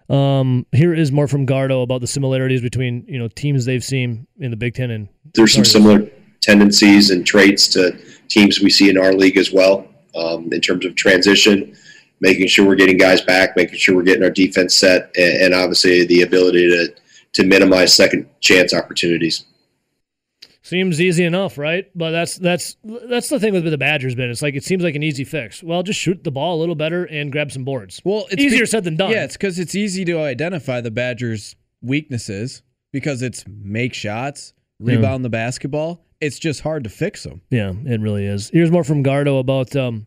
[0.10, 4.28] Um, here is more from Gardo about the similarities between you know teams they've seen
[4.40, 6.06] in the Big Ten and There's some similar
[6.42, 7.98] tendencies and traits to
[8.28, 11.76] teams we see in our league as well um, in terms of transition,
[12.20, 15.54] making sure we're getting guys back, making sure we're getting our defense set, and, and
[15.54, 16.94] obviously the ability to
[17.34, 19.46] to minimize second chance opportunities.
[20.64, 21.90] Seems easy enough, right?
[21.96, 24.16] But that's that's that's the thing with the Badgers.
[24.16, 25.64] Been it's like it seems like an easy fix.
[25.64, 28.02] Well, just shoot the ball a little better and grab some boards.
[28.06, 29.12] Well, it's easier be- said than done.
[29.12, 35.26] Yeah, it's because it's easy to identify the Badgers' weaknesses because it's make shots, rebound
[35.26, 36.06] the basketball.
[36.22, 37.42] It's just hard to fix them.
[37.50, 38.50] Yeah, it really is.
[38.54, 40.06] Here's more from Gardo about um,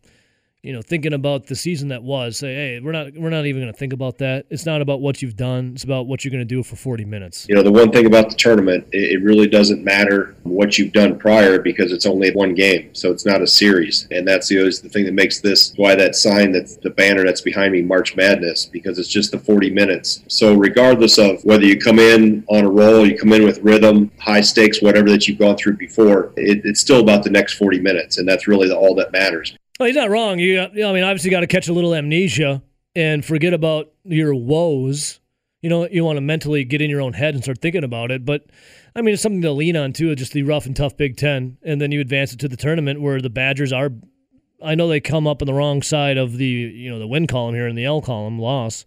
[0.65, 2.39] you know, thinking about the season that was.
[2.39, 4.47] Say, hey, we're not we're not even going to think about that.
[4.49, 5.73] It's not about what you've done.
[5.75, 7.47] It's about what you're going to do for 40 minutes.
[7.51, 11.19] You know, the one thing about the tournament, it, really doesn't matter what you've done
[11.19, 14.81] prior because it's only one game, so it's not a series, and that's the always
[14.81, 18.17] the thing that makes this why that sign that's the banner that's behind me, March
[18.17, 20.23] Madness, because it's just the 40 minutes.
[20.29, 24.11] So regardless of whether you come in on a roll, you come in with rhythm,
[24.19, 27.81] high stakes, whatever that you've gone through before, it, it's still about the next 40
[27.81, 29.57] minutes, and that's really the, all that matters.
[29.79, 30.39] Well, he's not wrong.
[30.39, 32.63] You, you know, I mean, obviously, got to catch a little amnesia
[32.95, 35.21] and forget about your woes.
[35.63, 38.11] you know, you want to mentally get in your own head and start thinking about
[38.11, 38.25] it.
[38.25, 38.47] But
[38.95, 40.15] I mean, it's something to lean on too.
[40.15, 43.01] Just the rough and tough Big Ten, and then you advance it to the tournament
[43.01, 43.91] where the Badgers are.
[44.63, 47.27] I know they come up on the wrong side of the you know the win
[47.27, 48.87] column here in the L column loss,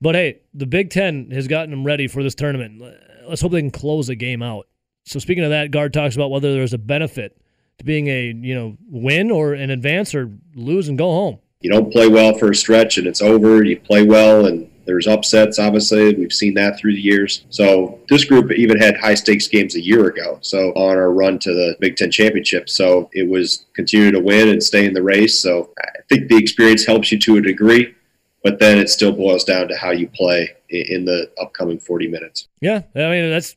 [0.00, 2.82] but hey, the Big Ten has gotten them ready for this tournament.
[3.28, 4.66] Let's hope they can close a game out.
[5.04, 7.40] So speaking of that, Gard talks about whether there's a benefit
[7.78, 11.38] to being a you know win or an advance or lose and go home.
[11.60, 13.64] You don't play well for a stretch and it's over.
[13.64, 16.14] You play well and there's upsets, obviously.
[16.14, 17.44] We've seen that through the years.
[17.50, 20.38] So this group even had high stakes games a year ago.
[20.40, 22.70] So on our run to the Big Ten championship.
[22.70, 25.40] So it was continue to win and stay in the race.
[25.40, 27.94] So I think the experience helps you to a degree,
[28.42, 32.48] but then it still boils down to how you play in the upcoming 40 minutes.
[32.60, 32.82] Yeah.
[32.94, 33.56] I mean, that's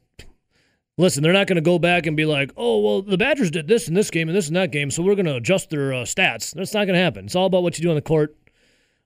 [1.02, 3.68] listen, they're not going to go back and be like, oh, well, the Badgers did
[3.68, 5.94] this in this game and this in that game, so we're going to adjust their
[5.94, 6.54] uh, stats.
[6.54, 7.26] That's not going to happen.
[7.26, 8.38] It's all about what you do on the court.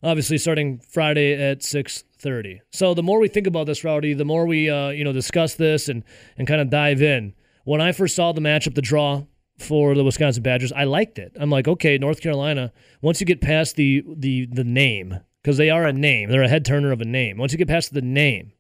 [0.03, 2.61] Obviously, starting Friday at six thirty.
[2.69, 5.55] So the more we think about this, Rowdy, the more we uh, you know discuss
[5.55, 6.03] this and
[6.37, 7.33] and kind of dive in.
[7.63, 9.23] When I first saw the matchup, the draw
[9.57, 11.31] for the Wisconsin Badgers, I liked it.
[11.39, 12.71] I'm like, okay, North Carolina.
[13.01, 16.49] Once you get past the the the name, because they are a name, they're a
[16.49, 17.37] head turner of a name.
[17.37, 18.51] Once you get past the name,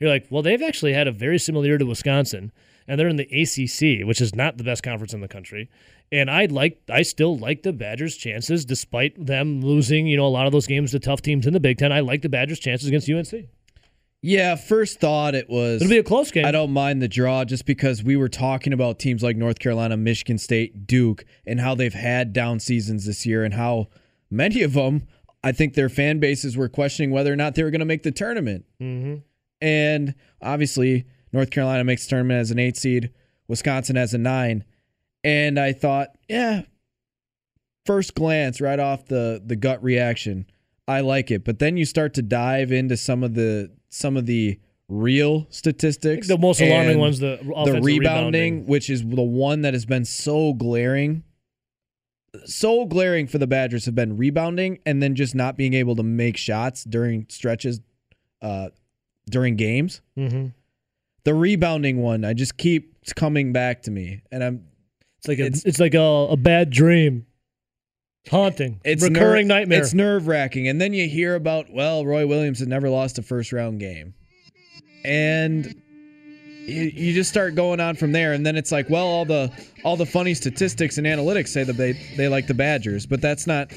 [0.00, 2.52] you're like, well, they've actually had a very similar year to Wisconsin,
[2.90, 5.70] and they're in the ACC, which is not the best conference in the country.
[6.10, 10.28] And I like, I still like the Badgers' chances, despite them losing, you know, a
[10.28, 11.92] lot of those games to tough teams in the Big Ten.
[11.92, 13.46] I like the Badgers' chances against UNC.
[14.22, 15.80] Yeah, first thought it was.
[15.80, 16.44] It'll be a close game.
[16.44, 19.96] I don't mind the draw just because we were talking about teams like North Carolina,
[19.96, 23.86] Michigan State, Duke, and how they've had down seasons this year, and how
[24.32, 25.06] many of them,
[25.44, 28.02] I think their fan bases were questioning whether or not they were going to make
[28.02, 28.64] the tournament.
[28.82, 29.18] Mm-hmm.
[29.62, 33.10] And obviously, North Carolina makes the tournament as an eight seed,
[33.48, 34.64] Wisconsin as a nine.
[35.22, 36.62] And I thought, yeah,
[37.86, 40.46] first glance, right off the the gut reaction,
[40.88, 41.44] I like it.
[41.44, 44.58] But then you start to dive into some of the some of the
[44.88, 46.28] real statistics.
[46.28, 50.04] The most alarming ones, the the offensive rebounding, which is the one that has been
[50.04, 51.24] so glaring.
[52.44, 56.04] So glaring for the Badgers have been rebounding and then just not being able to
[56.04, 57.80] make shots during stretches
[58.40, 58.68] uh,
[59.28, 60.00] during games.
[60.16, 60.48] Mm-hmm.
[61.24, 64.64] The rebounding one, I just keep coming back to me, and I'm
[65.18, 66.00] It's like a, it's, like a,
[66.30, 67.26] a bad dream,
[68.30, 69.80] haunting, it's recurring ner- nightmare.
[69.80, 73.22] It's nerve wracking, and then you hear about well, Roy Williams had never lost a
[73.22, 74.14] first round game,
[75.04, 75.74] and
[76.66, 79.52] you, you just start going on from there, and then it's like, well, all the
[79.84, 83.46] all the funny statistics and analytics say that they they like the Badgers, but that's
[83.46, 83.72] not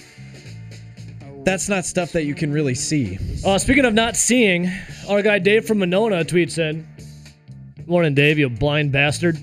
[1.44, 3.18] that's not stuff that you can really see.
[3.46, 4.72] Uh, speaking of not seeing,
[5.10, 6.88] our guy Dave from Monona tweets in.
[7.86, 9.38] Morning, Dave, you blind bastard.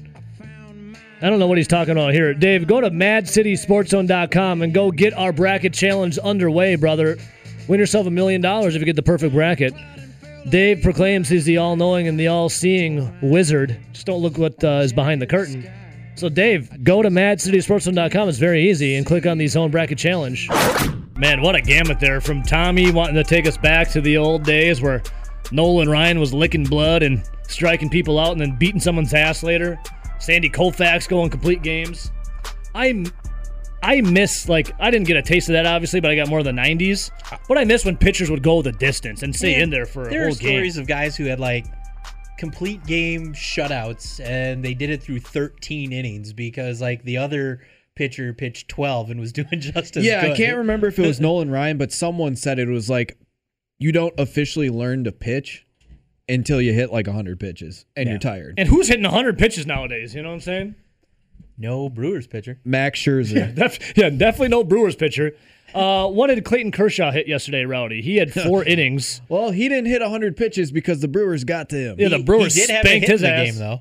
[1.23, 2.33] I don't know what he's talking about here.
[2.33, 7.19] Dave, go to madcitysportszone.com and go get our bracket challenge underway, brother.
[7.69, 9.75] Win yourself a million dollars if you get the perfect bracket.
[10.49, 13.79] Dave proclaims he's the all knowing and the all seeing wizard.
[13.93, 15.71] Just don't look what uh, is behind the curtain.
[16.15, 18.29] So, Dave, go to madcitysportszone.com.
[18.29, 20.49] It's very easy and click on the zone bracket challenge.
[21.17, 24.43] Man, what a gamut there from Tommy wanting to take us back to the old
[24.43, 25.03] days where
[25.53, 29.81] Nolan Ryan was licking blood and striking people out and then beating someone's ass later.
[30.19, 32.11] Sandy Koufax going complete games.
[32.75, 33.05] I
[33.83, 36.39] I miss like I didn't get a taste of that obviously, but I got more
[36.41, 37.11] of the '90s.
[37.49, 40.07] But I miss when pitchers would go the distance and stay Man, in there for
[40.07, 40.83] a there whole are stories game.
[40.83, 41.67] of guys who had like
[42.39, 47.61] complete game shutouts and they did it through 13 innings because like the other
[47.97, 50.33] pitcher pitched 12 and was doing just as yeah, good.
[50.33, 53.17] I can't remember if it was Nolan Ryan, but someone said it was like
[53.81, 55.67] you don't officially learn to pitch
[56.29, 58.13] until you hit like 100 pitches and Yeah.
[58.13, 58.55] you're tired.
[58.57, 60.15] And who's hitting 100 pitches nowadays?
[60.15, 60.75] You know what I'm saying?
[61.59, 62.61] No Brewers pitcher.
[62.65, 63.53] Max Scherzer.
[63.57, 65.33] Def- yeah, definitely no Brewers pitcher.
[65.75, 68.01] Uh, what did Clayton Kershaw hit yesterday, Rowdy?
[68.03, 69.21] He had four innings.
[69.29, 71.97] Well, he didn't hit 100 pitches because the Brewers got to him.
[71.99, 73.47] Yeah, the Brewers he did have a spanked hit his in the ass.
[73.47, 73.81] game though.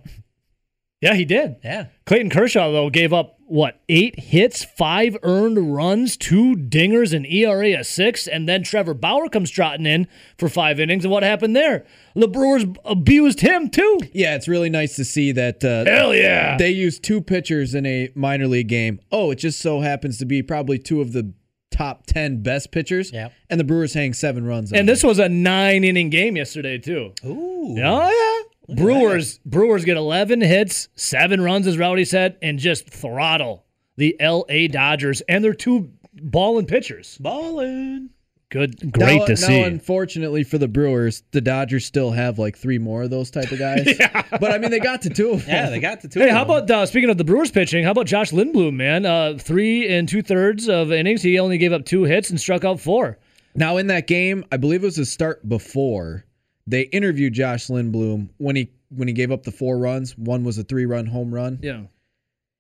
[1.01, 1.55] Yeah, he did.
[1.63, 1.85] Yeah.
[2.05, 7.79] Clayton Kershaw though gave up what eight hits, five earned runs, two dingers, an ERA
[7.79, 11.03] of six, and then Trevor Bauer comes trotting in for five innings.
[11.03, 11.85] And what happened there?
[12.15, 13.99] The Brewers abused him too.
[14.13, 16.57] Yeah, it's really nice to see that uh, Hell yeah!
[16.57, 18.99] they used two pitchers in a minor league game.
[19.11, 21.33] Oh, it just so happens to be probably two of the
[21.71, 23.11] top 10 best pitchers.
[23.11, 23.31] Yep.
[23.49, 24.73] And the Brewers hang seven runs.
[24.73, 27.13] on and this was a nine inning game yesterday too.
[27.25, 27.77] Ooh.
[27.81, 28.48] Oh yeah.
[28.75, 33.65] Brewers Brewers get 11 hits, seven runs, as Rowdy said, and just throttle
[33.97, 34.67] the L.A.
[34.67, 37.17] Dodgers and their two balling pitchers.
[37.19, 38.09] Ballin'.
[38.51, 39.61] Good, Now- great to now, see.
[39.61, 43.59] unfortunately for the Brewers, the Dodgers still have like three more of those type of
[43.59, 43.85] guys.
[43.99, 44.23] yeah.
[44.39, 45.49] But I mean, they got to two of them.
[45.53, 46.19] Yeah, they got to two.
[46.19, 46.63] Hey, of how them.
[46.63, 47.83] about uh, speaking of the Brewers pitching?
[47.83, 49.05] How about Josh Lindblom, man?
[49.05, 51.21] Uh, three and two thirds of innings.
[51.21, 53.19] He only gave up two hits and struck out four.
[53.53, 56.25] Now, in that game, I believe it was a start before.
[56.69, 60.17] They interviewed Josh Lindblom when he when he gave up the four runs.
[60.17, 61.59] One was a three run home run.
[61.61, 61.83] Yeah.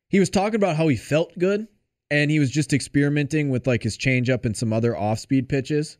[0.09, 1.67] He was talking about how he felt good
[2.11, 5.97] and he was just experimenting with like his changeup and some other off speed pitches.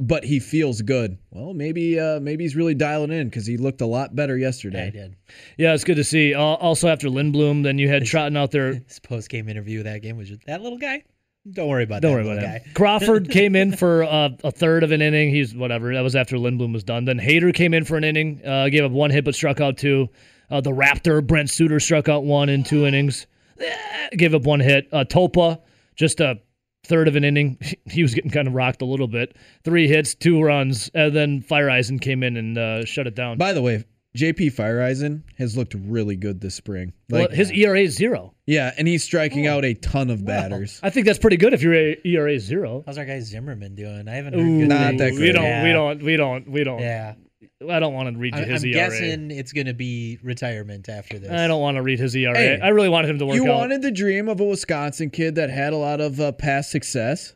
[0.00, 1.18] But he feels good.
[1.32, 4.46] Well, maybe uh, maybe he's really dialing in because he looked a lot better Yeah,
[4.46, 4.90] I yesterday.
[4.92, 5.16] did.
[5.56, 6.34] Yeah, it's good to see.
[6.34, 8.74] Uh, also, after Lindblom, then you had Trotting out there.
[8.86, 11.02] His post game interview of that game was just that little guy.
[11.50, 12.74] Don't worry about Don't that worry about it.
[12.74, 15.30] Crawford came in for uh, a third of an inning.
[15.30, 15.94] He's whatever.
[15.94, 17.04] That was after Lindblom was done.
[17.04, 19.78] Then Hader came in for an inning, uh, gave up one hit but struck out
[19.78, 20.08] two.
[20.50, 23.26] Uh, the Raptor Brent Suter struck out one in two innings,
[23.60, 24.88] Eh, gave up one hit.
[24.92, 25.60] Uh, Topa
[25.96, 26.38] just a
[26.84, 27.58] third of an inning.
[27.90, 29.36] He was getting kind of rocked a little bit.
[29.64, 33.38] Three hits, two runs, and then Feyereisen came in and uh, shut it down.
[33.38, 33.84] By the way,
[34.18, 36.92] JP Feyereisen has looked really good this spring.
[37.08, 38.34] well, Like his ERA is zero.
[38.46, 40.80] yeah, and he's striking out a ton of batters.
[40.82, 42.82] I think that's pretty good if your ERA is zero.
[42.84, 44.08] How's our guy Zimmermann doing?
[44.08, 45.00] I haven't heard Ooh, good Not things.
[45.00, 46.80] that we don't, we don't, we don't, we don't.
[46.80, 47.14] Yeah,
[47.70, 50.88] I don't want to read his I'm, his I'm guessing it's going to be retirement
[50.88, 51.30] after this.
[51.30, 52.36] I don't want to read his ERA.
[52.36, 53.58] Hey, I really wanted him to work You out.
[53.58, 57.34] wanted the dream of a Wisconsin kid that had a lot of uh, past success,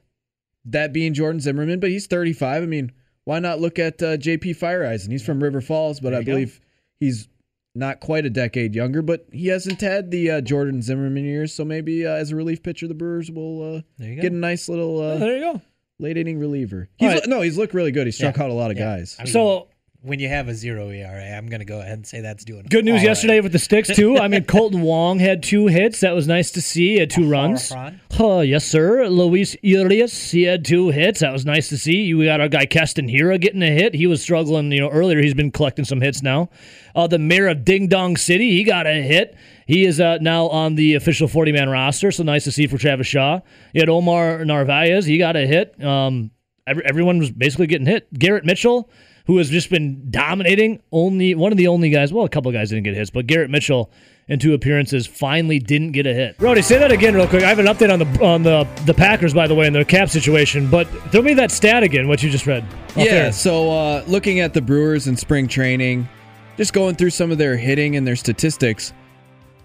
[0.65, 2.63] that being Jordan Zimmermann, but he's 35.
[2.63, 2.91] I mean,
[3.25, 5.11] why not look at uh, JP Feyereisen?
[5.13, 6.59] He's from River Falls, but There I believe.
[6.61, 6.67] go.
[7.03, 7.29] Believe he's
[7.75, 11.55] not quite a decade younger, but he hasn't had the uh, Jordan Zimmermann years.
[11.55, 14.23] So maybe uh, as a relief pitcher, the Brewers will uh, There you go.
[14.23, 15.61] get a nice little Oh, uh, there you go.
[15.99, 16.89] late inning reliever.
[16.99, 17.23] He's, right.
[17.27, 18.07] No, he's looked really good.
[18.07, 18.45] He struck Yeah.
[18.45, 18.85] out a lot of Yeah.
[18.99, 19.17] guys.
[19.19, 19.69] I mean, So
[20.03, 22.67] when you have a zero ERA, I'm going to go ahead and say that's doing
[22.69, 23.45] good news yesterday right.
[23.45, 24.19] with the sticks too.
[24.19, 26.01] I mean, Kolten Wong had two hits.
[26.01, 26.95] That was nice to see.
[26.95, 27.73] He had two runs.
[28.19, 29.07] Oh, yes, sir.
[29.09, 31.21] Luis Urias, he had two hits.
[31.21, 32.03] That was nice to see.
[32.03, 33.95] You got our guy Keston Hiura getting a hit.
[33.95, 35.21] He was struggling, you know, earlier.
[35.23, 36.51] He's been collecting some hits now.
[36.97, 39.37] Uh, the mayor of Ding Dong City, he got a hit.
[39.67, 42.77] He is uh, now on the official 40 man roster, so nice to see for
[42.77, 43.41] Travis Shaw.
[43.73, 45.83] You had Omar Narvaez, he got a hit.
[45.83, 46.33] Um,
[46.67, 48.13] every, everyone was basically getting hit.
[48.13, 48.91] Garrett Mitchell,
[49.27, 52.55] who has just been dominating, only one of the only guys, well, a couple of
[52.55, 53.91] guys didn't get hits, but Garrett Mitchell
[54.29, 56.39] in two appearances finally didn't get a hit.
[56.39, 57.43] Brody, say that again real quick.
[57.43, 59.85] I have an update on the on the the Packers, by the way, and their
[59.85, 62.65] cap situation, but throw me that stat again, what you just read.
[62.97, 63.33] Yeah, air.
[63.33, 66.09] so uh, looking at the Brewers in spring training,
[66.57, 68.93] just going through some of their hitting and their statistics,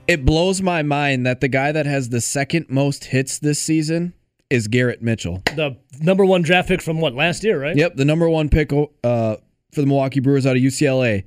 [0.07, 4.13] it blows my mind that the guy that has the second most hits this season
[4.49, 5.41] is Garrett Mitchell.
[5.55, 7.75] the number one draft pick from what last year, right?
[7.75, 8.71] Yep, the number one pick
[9.03, 9.35] uh,
[9.77, 11.23] for the Milwaukee Brewers out of UCLA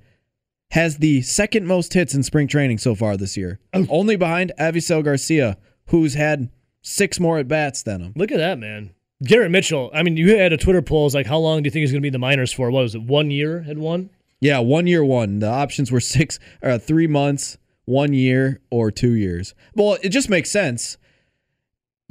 [0.73, 5.05] has the second most hits in spring training so far this year, only behind Avisaíl
[5.05, 6.51] Garcia, who's had
[6.83, 8.13] six more at bats than him.
[8.17, 8.91] Look at that, man.
[9.23, 9.91] Garrett Mitchell.
[9.95, 11.07] I mean, you had a Twitter poll.
[11.07, 12.73] It's like, how long do you think he's going to be in the minors for?
[12.73, 13.03] What was it?
[13.03, 14.11] One year had one.
[14.41, 15.39] Yeah, one year one.
[15.39, 19.55] The options were six, uh, three months, one year, or two years.
[19.77, 20.97] Well, it just makes sense.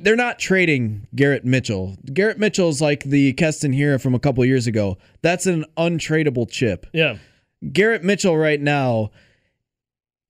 [0.01, 1.97] They're not trading Garrett Mitchell.
[2.13, 4.97] Garrett Mitchell's like the Keston Hiura from a couple years ago.
[5.21, 6.85] That's an untradeable chip.
[6.93, 7.17] Yeah.
[7.73, 9.11] Garrett Mitchell right now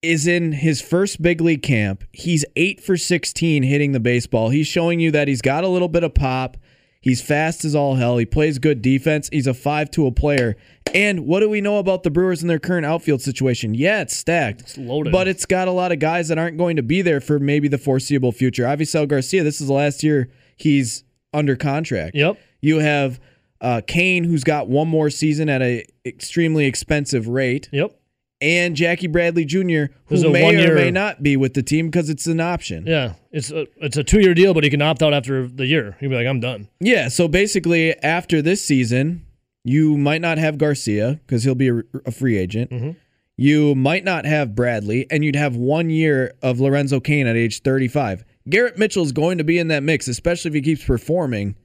[0.01, 2.03] is in his first big league camp.
[2.11, 4.49] He's 8 for 16 hitting the baseball.
[4.49, 6.57] He's showing you that he's got a little bit of pop.
[7.01, 8.17] He's fast as all hell.
[8.17, 9.29] He plays good defense.
[9.31, 10.55] He's a 5 tool player.
[10.93, 13.73] And what do we know about the Brewers and their current outfield situation?
[13.73, 14.61] Yeah, it's stacked.
[14.61, 15.13] It's loaded.
[15.13, 17.67] But it's got a lot of guys that aren't going to be there for maybe
[17.67, 18.63] the foreseeable future.
[18.63, 22.15] Avisaíl Garcia, this is the last year he's under contract.
[22.15, 22.37] Yep.
[22.61, 23.19] You have
[23.61, 27.98] uh, Cain, who's got one more season at an extremely expensive rate, Yep.
[28.41, 32.25] And Jackie Bradley Jr., who may or may not be with the team because it's
[32.25, 32.85] an option.
[32.87, 33.15] Yeah.
[33.31, 35.97] It's a it's a two year deal, but he can opt out after the year.
[35.99, 36.69] He'll be like, I'm done.
[36.79, 39.25] Yeah, so basically, after this season,
[39.65, 42.71] you might not have Garcia because he'll be a, a free agent.
[42.71, 42.95] Mhm.
[43.35, 47.61] You might not have Bradley, and you'd have one year of Lorenzo Cain at age
[47.61, 48.23] 35.
[48.49, 51.55] Garrett Mitchell's going to be in that mix, especially if he keeps performing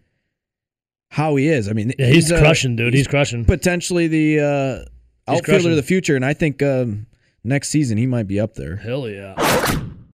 [1.10, 1.68] how he is.
[1.68, 2.94] I mean, Yeah, he's, uh, crushing, dude.
[2.94, 3.44] He's, crushing.
[3.44, 4.93] potentially the uh, He's
[5.28, 5.70] outfielder crushing.
[5.70, 7.06] of the future, and I think um,
[7.42, 8.76] next season he might be up there.
[8.76, 9.34] Hell yeah.